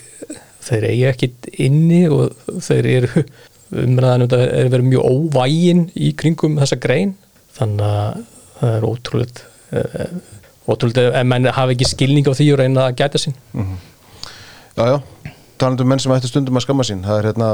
[0.68, 3.24] þeir eigi ekkit inni og þeir eru
[3.72, 7.16] umræðan um þetta er verið mjög óvægin í kringum þessa grein.
[7.56, 8.20] Þannig að
[8.60, 9.48] það er ótrúlega
[9.80, 10.20] uh,
[10.68, 13.38] ótrúlega ef menn hafa ekki skilning á því og reyna að gæta sín.
[14.76, 14.98] Já, já,
[15.60, 17.04] talandi um menn sem ættu stundum að skamma sín.
[17.08, 17.50] Það er hérna,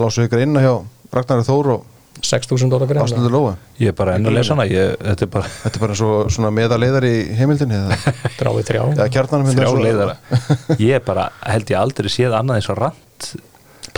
[0.00, 0.72] lásu ykkur inn hjá
[1.12, 1.86] Ragnarður Þór og
[2.24, 3.52] 6.000 dólar grein Áslundur Lóa.
[3.80, 6.10] ég er bara enn að lesa hana ég, þetta er bara Þetta er bara svo,
[6.34, 8.82] svona meðaleiðar í heimildinni eða, dráið þrjá.
[8.96, 10.16] Eða kjarnanum hérna þrjá svo- leiðara.
[10.88, 13.28] Ég er bara, held ég aldrei séð annað eins og rant.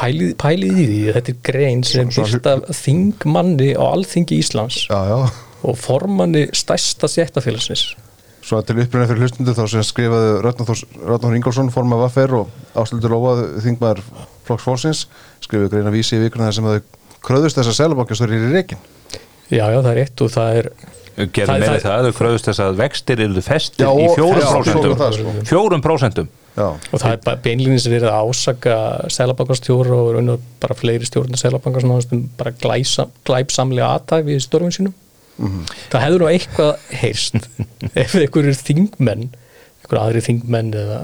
[0.01, 4.97] Pælið, pælið í því, þetta er grein sem byrst af þingmanni á alþingi Íslands Já,
[5.11, 5.17] já,
[5.67, 7.83] og formanni stærsta séttafélagsins
[8.41, 13.35] svo til upprunni fyrir hlustundu þá sem skrifaði Ragnar Ingolson forma Vaffer og Áslundur Lóa
[13.61, 14.01] þingmaður
[14.49, 15.03] Flokks Fólksins
[15.45, 16.79] skrifaði greina vísi í vikuna sem þau
[17.27, 18.81] kröðust þess að selabankastur í reikin
[19.51, 20.69] já, já, það er rétt og það er
[21.35, 24.51] gerði meira það- það, þau kröðust þess að vextir eru festir Já, í fjórum já,
[24.55, 25.43] prósentum.
[25.51, 26.29] fjórum prósentum.
[26.61, 28.77] Og það er bara beinlýnins verið að ásaka
[29.13, 34.73] selabankastjóra og raun og bara fleiri stjórnir selabankar sem bara glæsa, glæpsamlega aðtæk við störfum
[34.75, 34.95] sínum.
[35.93, 37.39] Það hefur nú eitthvað heyrst.
[38.03, 40.99] Ef einhverjir þingmenn einhverjir aðrir þingmenn eða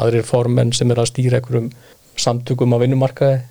[0.00, 1.68] aðrir formenn sem er að stýra einhverjum
[2.18, 3.42] samtökum á vinnumarkaði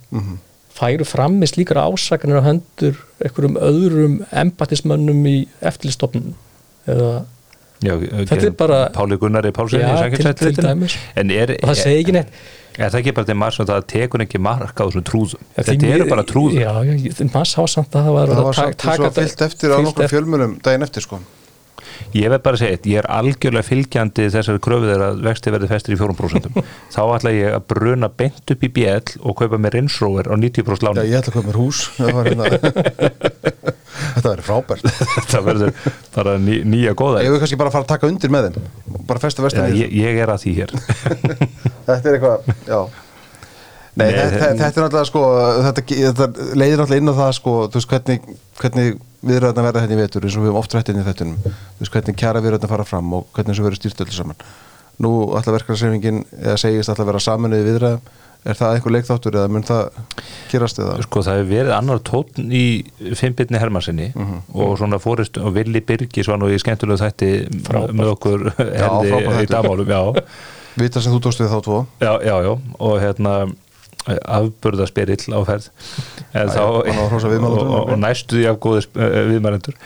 [0.75, 6.33] færu fram með slíkar ásakanir á hendur einhverjum öðrum embatismönnum í eftirlistofnun
[6.87, 7.23] eða
[7.83, 9.17] Já, Þetta er bara- Páli
[9.51, 9.81] Pálsson
[10.15, 10.95] til- til dæmis.
[11.15, 12.29] en er, og það segi ekki neitt.
[12.79, 15.41] Er það ekki bara til margs að það tekur ekki mark á þessum trúðum.
[15.57, 16.71] Já, þetta eru bara trúður Já,
[17.35, 19.69] maður sá samt að það var það var að samt taka- svo taka fyllt eftir
[19.75, 21.19] á nokkur fjölmunum daginn eftir sko
[22.15, 25.71] ég verð bara að segja ég er algjörlega fylgjandi þessari kröfu þeirra að vexti verði
[25.71, 26.49] festir í 4%
[26.95, 30.35] þá ætla ég að bruna beint upp í BL og kaupa mér Range Rover á
[30.35, 31.85] 90% Já, láni ég ætla að koma mér hús.
[31.99, 32.49] Hérna
[34.15, 34.85] Þetta verður frábært.
[35.31, 37.23] Það verður bara ný, nýja góða.
[37.23, 38.67] Ég vil kannski bara fara að taka undir með þeim?
[39.07, 40.75] Bara festa Já, vestan ég, ég er að því hér.
[41.87, 42.79] Þetta er eitthvað, já
[43.95, 45.21] Nei, Nei, þetta, þetta- er náttúrulega sko
[45.65, 46.25] þetta, þetta
[46.59, 48.25] leiðir náttúrulega inn á það sko þú veist hvernig,
[48.59, 51.37] hvernig viðræðna verða hérna í vetur eins og við höfum oft rætt inn í þettunum
[51.45, 54.43] þú veist hvernig kjara viðræðna fara fram og hvernig þessu verður stýrt öllu saman.
[54.99, 57.97] Nú ætla verkefnarsefingin eða segist ætla að vera saminuði viðræð
[58.45, 59.87] er það einhver leikþáttur eða mun það
[60.51, 60.99] gerast eða?
[61.07, 62.61] Sko það hefur verið annar tótn í
[63.17, 64.37] Fimbirni Hermansinni Mhm.
[64.53, 67.31] og svona fórist og Willi Birgis var nú í skemmtulegu þætti
[67.95, 70.03] með okkur frábær í dagmálum já,
[70.77, 71.79] vita sem þú tókst við þá tvo.
[71.99, 73.33] Já, já, já og hérna
[74.05, 75.69] afburða spyrill á ferð.
[76.33, 78.85] En Já, þá og, og, næstu því af góði
[79.31, 79.77] viðmælendur.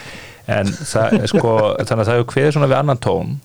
[0.50, 1.54] En það, sko,
[1.84, 3.36] þannig að það hefur kveðið svona við annan tón.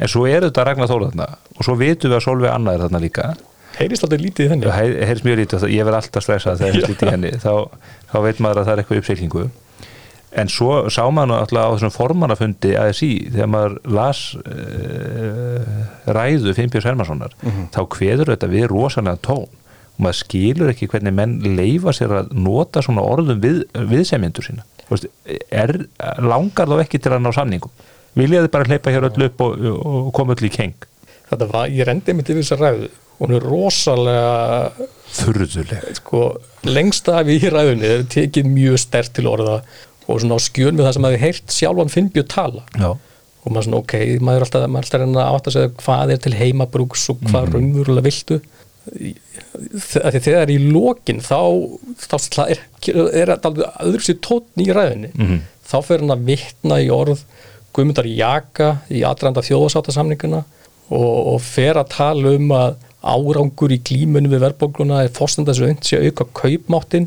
[0.00, 1.30] En svo er þetta Ragnar Þór þarna.
[1.56, 3.30] Og svo vitum við að Solveig Anna er þarna líka.
[3.78, 6.90] Heyrist alltaf lítið í þenni Hei- heyrist mjög lítið, ég verð alltaf stressað þegar heyrist
[6.90, 7.52] lítið í henni, þá,
[8.10, 9.44] þá veit maður að það er eitthvað uppsýklingu
[10.40, 16.86] en svo sá maður alltaf á þessum formannafundi ASI þegar maður las uh, ræðu Finnbjörns
[16.86, 17.34] Hermanssonar
[17.74, 19.48] þá kveður þetta við rosalega tón
[20.00, 23.58] og maður skilur ekki hvernig menn leifa sér að nota svona orðum við,
[23.90, 24.64] viðsemjendur sína.
[24.88, 25.06] Veist,
[25.52, 25.76] er,
[26.24, 27.70] langar þá ekki til að ná samningum?
[28.16, 30.72] Viljaði bara hleypa hér öll upp og, og koma öll í keng?
[31.30, 32.88] Þetta var, ég rendi mitt yfir þess að ræðu.
[33.20, 34.88] Hún er rosalega
[35.20, 36.22] þurruðuleg sko,
[36.66, 39.60] lengst af í ræðunni er tekið mjög stert til orða
[40.10, 42.64] og svona á skjön við það sem hafi heyrt sjálfan Finnbjörn tala.
[42.80, 42.88] Já,
[43.40, 43.94] og maður svona ok,
[44.24, 47.52] maður er alltaf, maður er alltaf að átta segja hvað er til heimabrúks og hvað
[47.54, 48.40] raunverulega viltu.
[48.40, 48.59] Þe- því
[50.20, 51.38] þegar í lokin þá,
[52.00, 52.16] þá
[52.48, 52.62] er,
[53.22, 55.40] er alveg öðru sér tótn í ræðinni Mhm.
[55.70, 57.24] þá fer hann að vitna í orð
[57.76, 60.40] Guðmundar Jaka í aðranda þjóðasáttasamninguna
[60.90, 65.68] og, og fer að tala um að árangur í glímunum við verðbókluna er fórstanda þessu
[65.70, 67.06] unnt sé auka kaupmáttin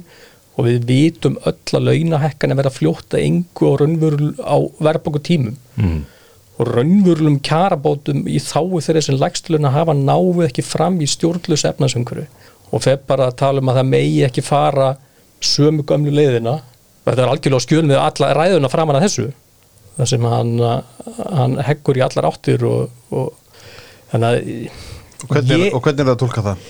[0.56, 4.58] og við vitum öll að launahekkan er verið að fljóta engu og raunverulega á
[4.88, 6.00] verðbókutímum mm.
[6.62, 12.28] Og raunvurlum kjarabótum í þáu þeirri sem lægstluna hafa náðu ekki fram í stjórnlös efnarsumkuru
[12.74, 14.92] og fer bara að tala um að það megi ekki fara
[15.44, 16.60] sömu gömlu leiðina
[17.06, 19.28] þetta er algjörlega skjöln við alla ræðuna framan að þessu
[19.98, 20.54] þar sem hann,
[21.40, 23.34] hann heggur í allar áttir og, og
[24.14, 24.90] þannig að
[25.24, 26.64] Og hvernig, ég, er, og hvernig er það að tólka það?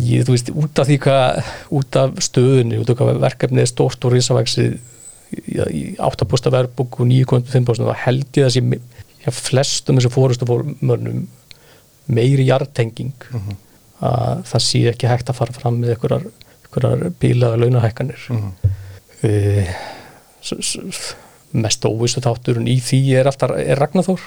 [0.00, 3.70] ég, þú veist, út af því hvað út af stöðunni, út af hvað verkefnið er
[3.70, 4.22] stort og í
[5.34, 8.62] 8% verðbúk og 9,5% þá held ég þessi
[9.24, 11.24] já, flestum þessu fórustu fórmörnum
[12.12, 13.14] meiri jartenging
[14.04, 18.26] að það sé ekki hægt að fara fram með einhverjar, bílaða launahækkanir.
[18.28, 18.48] Mm
[21.54, 24.22] mest óvissu þátturinn í því er alltaf er Ragnarþór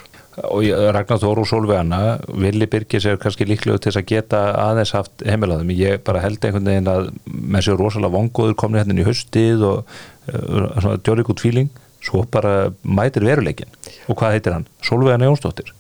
[0.47, 4.07] og ég- Ragnar Þór og Solveig Anna Vili Birgis er kannski líklegur til þess að
[4.11, 8.79] geta aðeins haft heimilaðum ég bara held einhvern veginn að með sér rosalega vongoður komni
[8.79, 9.97] hérna í haustið og
[10.28, 11.69] djórið út fíling
[12.03, 13.69] svo bara mætir veruleikin
[14.07, 14.67] og hvað heitir hann?
[14.86, 15.73] Solveig Anna Jónsdóttir.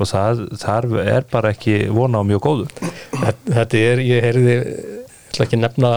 [0.00, 2.66] Og það, þar er bara ekki vona á mjög góðu.
[3.50, 4.68] Þetta- er, ég heyrði ég
[5.30, 5.90] ætla ekki að nefna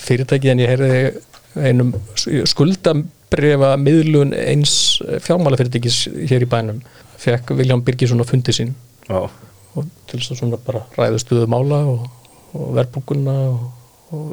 [0.00, 1.00] fyrirtæki en ég heyrði
[1.60, 1.90] einum
[2.48, 4.74] skuldabrifa miðlun eins
[5.26, 5.98] fjármálafyrirtækis
[6.30, 6.80] hér í bænum.
[7.20, 8.72] Fekk Vilján Birgisson á fundi sín
[9.08, 9.28] Já.
[9.28, 12.06] og til þess að svona bara ræðu stuðu mála og,
[12.56, 13.66] og verbúkuna og,
[14.16, 14.30] og,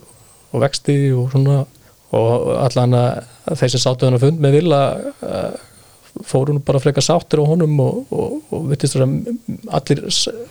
[0.53, 1.65] og vexti og svona
[2.15, 4.81] og allan að þeir sem sáttu hann að fund með vilja
[5.27, 5.57] uh,
[6.25, 10.01] fóru nú bara frekar sáttir á honum og, og, og virtist, allir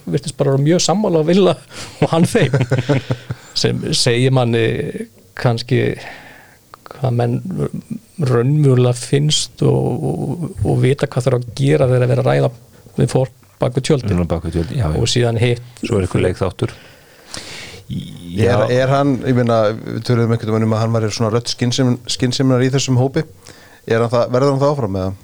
[0.04, 1.56] virtist bara mjög sammála að vilja
[2.04, 2.58] og hann þeim.
[3.56, 4.66] Sem segir manni
[5.36, 5.80] kannski
[6.96, 7.40] hvað menn
[8.22, 12.52] raunmjögulega finnst og, og, vita hvað þarf að gera þegar að vera ræða
[12.96, 14.12] við fólk baku tjöldin.
[14.12, 16.76] Svona baku tjöldin, já, og síðan hitt svo er eitthvað leikþáttur
[17.86, 21.52] Er, er hann, ég meina, við töluðum einhvern veginn um að hann var svona rött
[21.52, 23.22] skynseminar í þessum hópi.
[23.86, 25.22] Hann það, verður hann það áfram með það?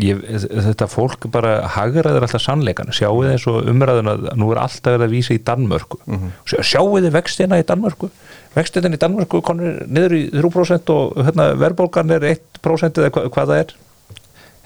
[0.00, 4.60] ég, þetta fólk bara hagraður alltaf sannleikan sjáu þið eins og umræðun að nú er
[4.62, 5.98] alltaf verið að vísa í Danmörku.
[6.06, 6.62] Mm -hmm.
[6.70, 8.10] sjáu þið vextina í Danmörku?
[8.54, 13.52] Vextina í Danmörku konur niður í 3% og hérna, verðbólgan er 1% eða hva, hvað
[13.52, 13.74] það er.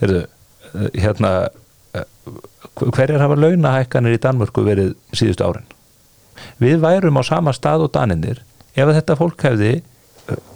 [0.03, 0.23] Heyrðu,
[0.75, 1.33] eh, hérna
[1.95, 2.07] eh,
[2.77, 5.72] hverjar hafa launahækkanir í Danmörku verið síðustu árin
[6.63, 8.39] við værum á sama stað og daninir
[8.75, 9.85] ef þetta fólk hefði uh,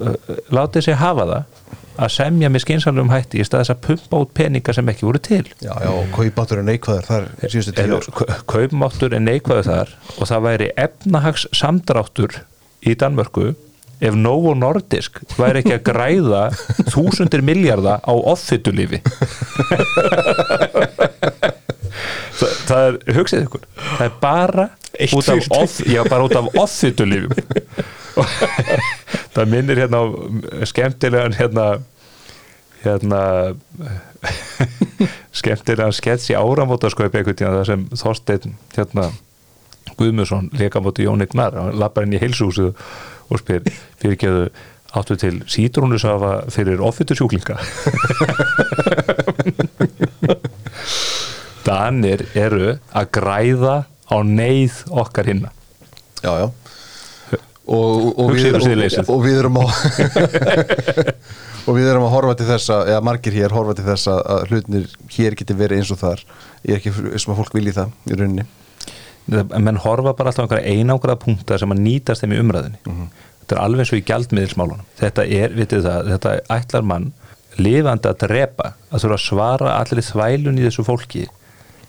[0.01, 0.15] uh,
[0.55, 1.43] látið sig hafa það
[1.97, 5.17] að semja með skynsalum hætti í stað þess að pumpa út peninga sem ekki voru
[5.25, 8.05] til Já, já, og kaupáttur er neikvæður þar síðustu tíu ár.
[8.05, 8.27] sko.
[8.53, 12.33] kaupmáttur er neikvæðu þar og það væri efnahags samdráttur
[12.85, 13.55] í Danmörku
[14.05, 16.43] ef Novo Nordisk væri ekki að græða
[16.93, 19.01] þúsundir miljarda á offitulifi
[22.77, 26.47] það, er, hugsið ykkur það er bara Eitt út af, off, já, bara út af
[26.57, 27.33] offitulifum
[29.35, 30.05] það minnir hérna á
[30.71, 31.67] skemmtilegan hérna
[32.85, 33.21] hérna
[35.41, 39.11] skemmtilegan skets í áramótaskaup einhvern tíðan það sem Þorsteinn hérna
[39.97, 42.73] Guðmusson leka móti Jón Ignar, hann lappar inn í heilsúsið
[43.31, 43.63] og spyr
[44.01, 44.45] fyrirgeðu
[44.97, 47.57] áttu til sítrúnusafa fyrir offitusjúklinga
[51.67, 55.51] Danir eru að græða á neyð okkar hinna.
[56.23, 56.49] Já, já.
[57.67, 59.67] Og, og, og, og við erum á
[61.67, 64.45] og við erum að horfa til þess að eða margir hér horfa til þess að,
[64.53, 66.23] hlutnir hér geti verið eins og þar.
[66.63, 68.47] Ég er ekki sem að fólk vilji það í rauninni.
[69.43, 72.79] En menn horfa bara alltaf einhverja einangraða punkta sem að nýtast þeim í umræðinni
[73.47, 74.87] þetta er alveg eins og í gjaldmiðilsmálunum.
[74.99, 77.13] Þetta er, vitið það, þetta ætlar mann
[77.63, 81.23] lifandi að drepa að þurfa að svara allir þvælun í þessu fólki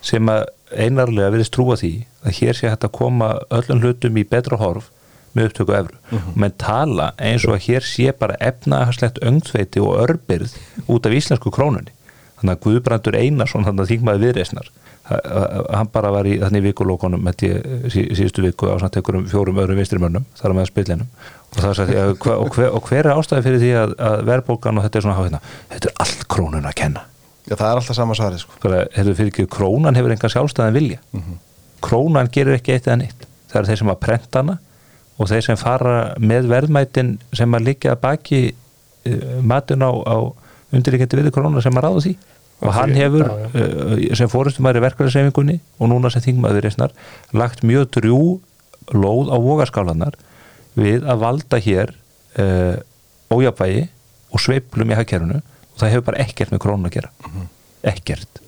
[0.05, 0.45] sem að
[0.75, 1.93] einarlega verðist trúa því
[2.23, 4.89] að hér sé hægt að koma öllum hlutum í betra horf
[5.37, 10.01] með upptöku efru og menn tala eins og að hér sé bara efnaðarslegt öngþveiti og
[10.07, 11.93] örbyrð út af íslensku krónunni.
[12.37, 14.71] Þannig að Guðbrandur Einarsson þannig að þingmaði viðreisnar
[15.07, 17.51] hann bara var í þannig vikulókonum sí,
[18.11, 21.11] síðustu viku á samt einhverjum fjórum öðrum vinstrimönnum þar með spillinum.
[21.47, 25.05] Og og, hver, og hver er ástæði fyrir því að, að verðbólgan og þetta er
[25.05, 25.39] svona háðina
[25.71, 27.05] þetta er allt krónun að kenna
[27.47, 28.59] Já, það er alltaf sama svarið sko.
[28.59, 30.99] þetta fyrir ekki, krónan hefur enga sjálfstæðan vilja.
[31.13, 31.37] Mm -hmm.
[31.81, 33.27] krónan gerir ekki eitt eða neitt.
[33.47, 34.57] Það er þeir sem að prenta hana
[35.17, 40.17] og þeir sem fara með verðmætin sem að liggja baki uh, matin á, á
[40.71, 42.17] undirleikandi viður krónar sem að ráða því.
[42.61, 46.91] Og hann hefur uh, sem fórustumæri verkvæðarsefingunni og núna sem þingmaður reysnar
[47.31, 48.41] lagt mjög drjú
[48.91, 50.17] lóð á vogaskálanar
[50.75, 51.93] við að valda hér
[52.39, 52.75] uh,
[53.31, 53.87] ójapvægi
[54.33, 55.41] og sveiplum í hagkerfunu
[55.77, 57.13] og það hefur bara ekkert með krónu að gera.
[57.21, 57.49] Mm -hmm.
[57.93, 58.39] ekkert.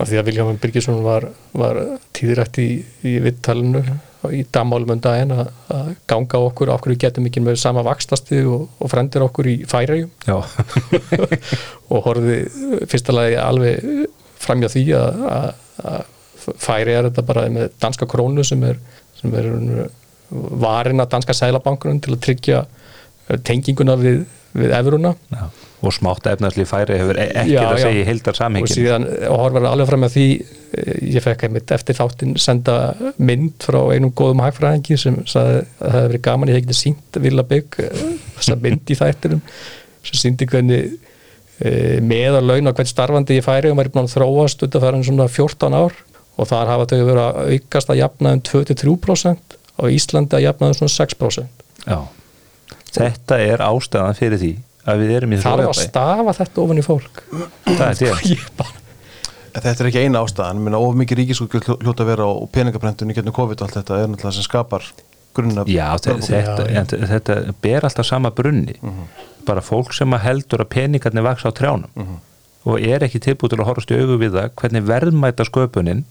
[0.00, 1.78] Af því að Viljáman Birgisson var, var
[2.16, 3.84] tíðrætt í, í vittalinu
[4.32, 8.70] í damálum um að, að ganga okkur, okkur við getum ekki með sama vakstasti og,
[8.80, 10.10] og frendir okkur í færægjum
[11.92, 14.08] og horfið fyrsta lagi alveg
[14.40, 15.20] framjá því að,
[15.84, 16.06] að,
[16.96, 18.80] er þetta bara með danska krónu sem er,
[19.20, 19.50] sem er
[20.30, 22.64] varin að danska sælabankunum til að tryggja
[23.44, 24.24] tenginguna við,
[24.56, 25.46] við efuruna Já
[25.88, 29.06] og smátt efnarsli færi hefur e- ekki já, að segja í heildar samhengin og síðan
[29.30, 30.26] horfður alveg fram með því
[31.14, 32.76] ég fekk einmitt eftir þáttinn senda
[33.16, 36.80] mynd frá einum góðum hagfræðingi sem sagði að það hefði verið gaman ég hef getið
[36.80, 37.80] sínt Villabygg
[38.38, 39.44] þessa mynd í þættinum
[40.04, 40.96] sem síndi hvernig
[42.04, 44.96] meðarlaun og hvern starfandi ég færi og maður er búin að þróast út af það
[44.98, 46.00] en svona 14 ár.
[46.34, 50.70] Og þar hafa þau verið að aukast að jafna um 23% og Íslandi að jafna
[50.70, 51.98] um svona 6% Já,
[52.94, 54.52] þetta er ástæðan fyrir því
[54.84, 57.22] að við erum í það er að stafa þetta ofan í fólk
[57.64, 58.38] það er því
[59.54, 63.36] þetta er ekki eina ástæðan, minna of mikið ríkisúkjöld hljóta að vera og peningabrendunni getnum
[63.36, 64.88] COVID og allt þetta er náttúrulega sem skapar
[65.34, 68.98] grunna já, þetta, þetta, þetta ber alltaf sama brunni uh mhm.
[69.00, 69.30] -huh.
[69.46, 72.14] bara fólk sem heldur að peningarnir vaks á trjánum uh mhm.
[72.14, 72.72] -huh.
[72.72, 76.04] og er ekki tilbúið til að horfast í augu við það hvernig verðmæta sköpunin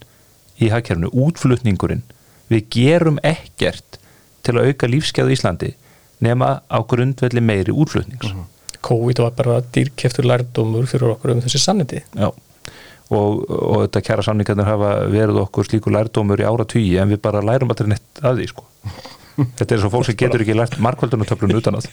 [0.60, 2.02] í hagkerfunu, útflutningurinn
[2.48, 3.98] við gerum ekkert
[4.42, 5.74] til að auka lífskeið í Íslandi
[6.20, 8.40] nema á grundvelli meiri útflutnings uh mhm.
[8.40, 8.53] -huh.
[8.84, 14.26] COVID var bara dýrkeftur lærdómur fyrir okkur um þessi sanniti Já, og, og þetta kæra
[14.26, 18.22] samningarnir hafa verið okkur slíku lærdómur í ára tugi en við bara lærum alltaf neitt
[18.22, 18.66] að því sko.
[19.58, 21.90] þetta er svo fólk sem getur ekki lært markvöldunartöflun utan að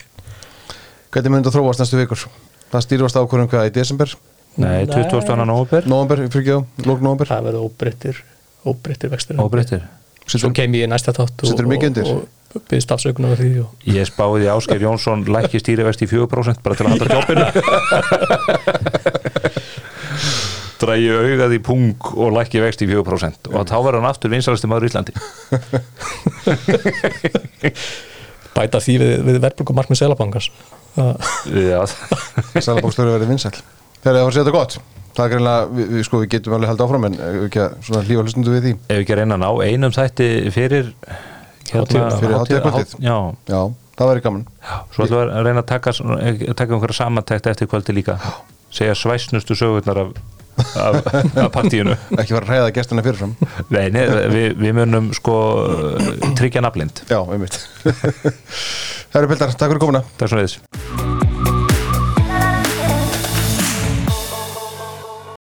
[1.12, 2.22] Hvernig myndi það þróast næstu vikur?
[2.72, 4.14] Það stýrvast ákvörðum hvað í desember?
[4.62, 5.34] Nei, 20.
[5.48, 8.22] november November, fyrir ekki á, lók november Það verður óbreyttir,
[8.68, 9.84] óbreyttir vextur Óbreyttir
[10.32, 11.62] Svo kem ég í næsta þátt og,
[12.04, 12.24] og,
[12.56, 13.70] byggðist afsökunar því og...
[13.88, 17.46] Ég spáði Ásker Jónsson lækki stýrivest í 4% bara til að halda jobbinu.
[20.82, 24.68] Drægi augað í pung og lækki vext í 4% og þá verður hann aftur vinsalasti
[24.70, 25.14] maður í Íslandi.
[28.56, 30.48] Bæta því við, við verðbrukum markmið Selabangas
[30.98, 31.86] Já.
[32.66, 33.54] Selabangstöru verður vinsal
[34.02, 34.76] Þegar það var sér þetta gott.
[35.12, 37.62] Það er greinlega, við, við, sko, við getum alveg held áfram en ef við ekki
[37.62, 38.72] að lífa hlustundu við því.
[38.80, 40.90] Ef við ekki að reyna að ná einum þætti fyrir
[41.70, 43.16] fyrir hátíðakvöldið já.
[43.52, 43.62] já,
[44.00, 44.44] það væri gaman.
[44.62, 45.96] Já, svo ætlum við að reyna að taka,
[46.62, 48.18] taka einhverja samantækt eftir kvöldi líka.
[48.72, 50.14] Segja svæsnustu sögurnar af,
[50.80, 51.00] af,
[51.46, 51.98] af partíinu.
[52.20, 53.36] Ekki vera að ræða gæstina fyrirfram
[53.70, 55.40] nei, nei við, við munum sko
[56.40, 57.60] tryggja naflind já, einmitt.
[59.14, 60.06] Herri Pildar, takk fyrir komuna.
[60.18, 61.21] Takk svo leiðis